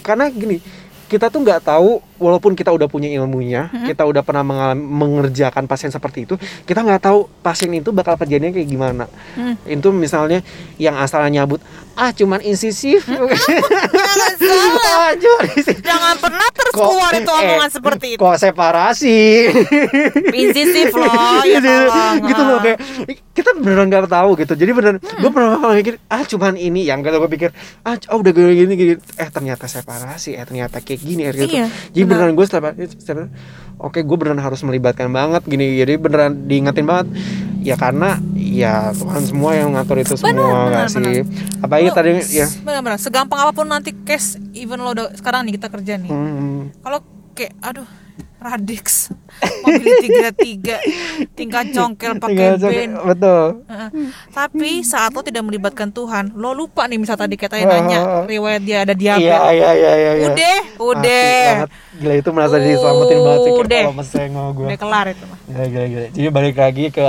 karena 0.00 0.30
gini 0.30 0.62
kita 1.06 1.26
tuh 1.26 1.38
nggak 1.38 1.62
tahu 1.62 1.90
walaupun 2.16 2.52
kita 2.52 2.68
udah 2.68 2.86
punya 2.86 3.06
ilmunya 3.08 3.68
Hmm. 3.68 3.84
kita 3.84 4.02
udah 4.02 4.20
pernah 4.20 4.42
mengalami, 4.42 4.82
mengerjakan 4.82 5.64
pasien 5.64 5.88
seperti 5.88 6.24
itu 6.24 6.34
kita 6.62 6.80
nggak 6.80 6.98
tahu 7.00 7.30
pasien 7.40 7.70
itu 7.70 7.90
bakal 7.90 8.14
kejadiannya 8.16 8.50
kayak 8.52 8.68
gimana 8.68 9.04
Hmm. 9.32 9.54
itu 9.64 9.88
misalnya 9.88 10.42
yang 10.76 10.96
asalnya 10.96 11.40
nyabut 11.40 11.62
ah 11.92 12.10
cuman 12.10 12.40
insisif 12.40 13.06
Hmm. 13.08 13.30
Jangan 13.88 14.32
salah. 14.36 14.82
ah 14.98 15.12
cuman 15.14 15.44
insisif 15.50 15.76
Jangan 15.78 16.14
pernah 16.16 16.48
keluar 16.78 17.12
itu 17.12 17.26
eh, 17.26 17.40
omongan 17.42 17.70
seperti 17.70 18.06
itu. 18.12 18.18
kok 18.18 18.36
separasi 18.36 19.18
Insisif 20.32 20.92
loh, 20.92 21.08
ya 21.42 21.58
gitu, 21.58 21.70
tolong. 21.86 22.16
gitu 22.22 22.42
loh 22.42 22.58
kayak 22.58 22.78
kita 23.32 23.50
beneran 23.54 23.86
nggak 23.86 24.06
tahu 24.06 24.30
gitu 24.36 24.52
jadi 24.54 24.72
beneran 24.72 24.98
Hmm. 24.98 25.18
gue 25.18 25.30
pernah 25.30 25.48
bakal 25.54 25.70
mikir 25.74 25.94
ah 26.06 26.22
cuman 26.22 26.54
ini 26.56 26.80
yang 26.82 26.98
gak 26.98 27.14
gue 27.14 27.30
pikir 27.30 27.50
ah 27.82 27.94
oh, 28.08 28.18
udah 28.18 28.32
gini 28.32 28.52
gini 28.54 28.74
gini 28.74 28.92
eh 29.14 29.28
ternyata 29.28 29.64
separasi 29.64 30.34
eh 30.34 30.44
ternyata 30.44 30.78
kayak 30.78 31.00
gini 31.00 31.22
eh, 31.22 31.32
gitu 31.32 31.52
Iya, 31.54 31.66
jadi 31.90 32.02
benar. 32.02 32.10
beneran 32.26 32.32
gue 32.34 32.46
setelah, 32.46 32.72
setelah 32.92 33.28
oke 33.76 34.00
gue 34.00 34.16
beneran 34.16 34.40
harus 34.40 34.60
melibatkan 34.60 35.08
banget 35.08 35.44
gini 35.44 35.76
jadi 35.76 35.96
beneran 35.96 36.46
diingetin 36.46 36.86
banget. 36.86 37.08
Ya 37.66 37.74
karena 37.74 38.22
ya 38.38 38.94
Tuhan 38.94 39.26
semua 39.26 39.50
yang 39.58 39.74
ngatur 39.74 39.98
itu 39.98 40.14
semua 40.14 40.30
Benar, 40.30 40.46
nggak 40.70 40.86
benar, 40.86 41.02
sih 41.02 41.18
apalagi 41.58 41.88
Lo- 41.90 41.96
tadi 41.98 42.10
ya. 42.30 42.46
Benar-benar, 42.62 42.98
segampang 43.02 43.42
apa 43.42 43.50
pun 43.50 43.66
nanti 43.66 43.90
case 44.06 44.38
even 44.54 44.78
lo 44.78 44.94
udah 44.94 45.10
sekarang 45.18 45.50
nih 45.50 45.58
kita 45.58 45.66
kerja 45.66 45.98
nih. 45.98 46.06
hmm, 46.06 46.78
Kalau 46.78 47.02
kayak 47.34 47.58
aduh 47.58 47.88
Radix 48.46 49.10
mobil 49.60 49.90
tiga 50.00 50.28
tiga 50.30 50.76
tingkat 51.34 51.74
congkel 51.74 52.16
pakai 52.16 52.56
ben 52.56 52.94
betul 52.94 53.66
Heeh. 53.66 53.88
Tapi 54.30 54.70
saat 54.80 55.10
lo 55.10 55.20
tidak 55.20 55.42
melibatkan 55.42 55.90
Tuhan, 55.90 56.32
lo 56.36 56.54
lupa 56.54 56.86
nih 56.86 56.96
misal 56.96 57.18
tadi 57.18 57.34
Ah, 57.36 57.62
nanya 57.62 57.98
ah. 58.00 58.22
riwayat 58.24 58.62
dia 58.62 58.82
ada 58.82 58.94
iya 58.94 59.16
diabetes. 59.16 59.26
iya 59.26 59.70
iya 59.72 59.92
iya 59.94 60.12
iya. 60.16 60.28
Udah, 60.30 60.58
udah, 60.76 61.44
gila 61.96 62.14
itu 62.16 62.30
merasa 62.34 62.56
diselamatin 62.58 63.18
banget 63.18 63.38
sih 63.40 63.52
Udah. 63.56 63.82
kalau 63.86 63.96
mesengol 63.96 64.48
gue 64.52 64.66
udah 64.66 64.78
kelar 64.78 65.06
itu 65.08 65.24
mah. 65.26 65.38
Gila, 65.46 65.64
gila, 65.66 65.86
gila. 65.86 66.06
Jadi 66.12 66.28
balik 66.28 66.56
lagi 66.58 66.84
ke 66.90 67.08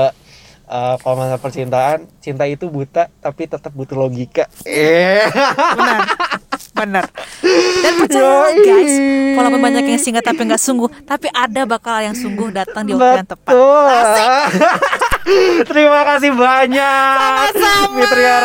uh, 0.68 0.96
kalau 1.00 1.16
masalah 1.20 1.42
percintaan, 1.42 1.98
cinta 2.20 2.44
itu 2.46 2.68
buta 2.68 3.08
tapi 3.20 3.48
tetap 3.48 3.72
butuh 3.72 3.98
logika. 3.98 4.46
Eh. 4.64 5.26
Benar, 5.76 6.00
benar. 6.74 7.04
Dan 7.58 7.94
percayalah 7.98 8.52
guys, 8.56 8.94
walaupun 9.34 9.60
banyak 9.60 9.84
yang 9.88 9.98
singkat 9.98 10.22
tapi 10.22 10.42
nggak 10.44 10.60
sungguh, 10.60 10.90
tapi 11.04 11.28
ada 11.30 11.62
bakal 11.64 11.98
yang 11.98 12.14
sungguh 12.14 12.50
datang 12.52 12.84
di 12.84 12.92
waktu 12.92 13.22
yang 13.22 13.30
tepat. 13.30 13.54
Terima 15.68 16.02
kasih 16.06 16.32
banyak. 16.32 17.28
Sama-sama. 17.52 18.00
Fitria 18.00 18.36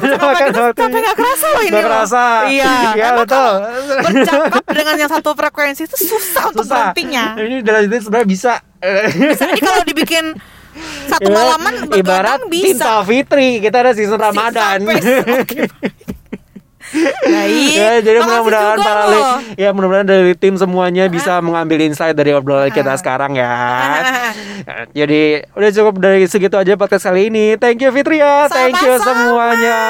menyempatkan 0.00 0.48
Sampai 0.48 0.64
waktunya. 0.64 0.98
nggak 0.98 1.16
kerasa 1.16 1.46
loh 1.46 1.60
ini. 1.60 1.70
Loh. 1.70 1.82
kerasa. 1.84 2.22
Iya. 2.48 2.72
Iya 2.98 3.08
betul. 3.14 3.52
Bercakap 4.00 4.64
dengan 4.66 4.94
yang 4.96 5.10
satu 5.10 5.30
frekuensi 5.32 5.82
itu 5.84 5.96
susah 5.98 6.48
untuk 6.48 6.64
berhentinya. 6.64 7.36
Ini 7.36 7.56
dalam 7.60 7.84
itu 7.84 8.00
sebenarnya 8.00 8.24
bisa. 8.26 8.52
Jadi 9.36 9.60
kalau 9.60 9.82
dibikin 9.84 10.24
satu 11.04 11.26
Ibarat- 11.26 11.36
malaman 11.58 11.74
Iya. 11.84 11.96
ibarat 11.98 12.40
bisa. 12.48 12.66
Tinta 12.72 12.92
Fitri 13.04 13.48
kita 13.60 13.76
ada 13.78 13.92
season 13.92 14.16
Ramadan. 14.16 14.78
Baik. 17.22 17.70
ya, 17.70 17.92
jadi 18.00 18.18
mudah-mudahan 18.18 18.78
para 18.78 19.02
li- 19.06 19.26
ya 19.56 19.68
mudah-mudahan 19.70 20.08
dari 20.08 20.32
tim 20.32 20.54
semuanya 20.54 21.04
bisa 21.06 21.36
mengambil 21.38 21.80
insight 21.80 22.12
dari 22.12 22.32
obrolan 22.32 22.68
kita 22.68 22.96
sekarang 22.96 23.36
ya. 23.40 23.52
jadi 24.90 25.44
udah 25.52 25.70
cukup 25.70 25.94
dari 25.98 26.24
segitu 26.24 26.54
aja 26.54 26.74
podcast 26.74 27.04
kali 27.04 27.28
ini. 27.28 27.54
Thank 27.54 27.80
you 27.80 27.90
Fitria, 27.90 28.48
thank 28.48 28.76
you 28.76 28.94
semuanya. 28.98 29.80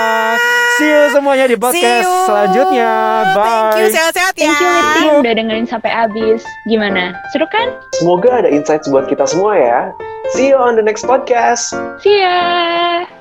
See 0.76 0.87
you 0.87 1.11
semuanya 1.11 1.46
di 1.46 1.54
podcast 1.54 2.02
you. 2.02 2.26
selanjutnya. 2.26 2.92
Bye. 3.32 3.46
Thank 3.46 3.78
you, 3.78 3.87
sehat-sehat 3.90 4.34
ya. 4.34 4.46
Thank 4.46 4.58
you 4.58 4.68
Liti 4.68 5.04
udah 5.18 5.32
dengerin 5.34 5.66
sampai 5.66 5.90
habis. 5.90 6.40
Gimana? 6.64 7.14
Seru 7.30 7.46
kan? 7.46 7.66
Semoga 7.94 8.42
ada 8.42 8.48
insights 8.48 8.87
buat 8.87 9.06
kita 9.06 9.24
semua 9.24 9.54
ya. 9.54 9.78
See 10.34 10.52
you 10.52 10.58
on 10.58 10.76
the 10.76 10.84
next 10.84 11.02
podcast. 11.02 11.72
See 11.98 12.20
ya! 12.20 13.17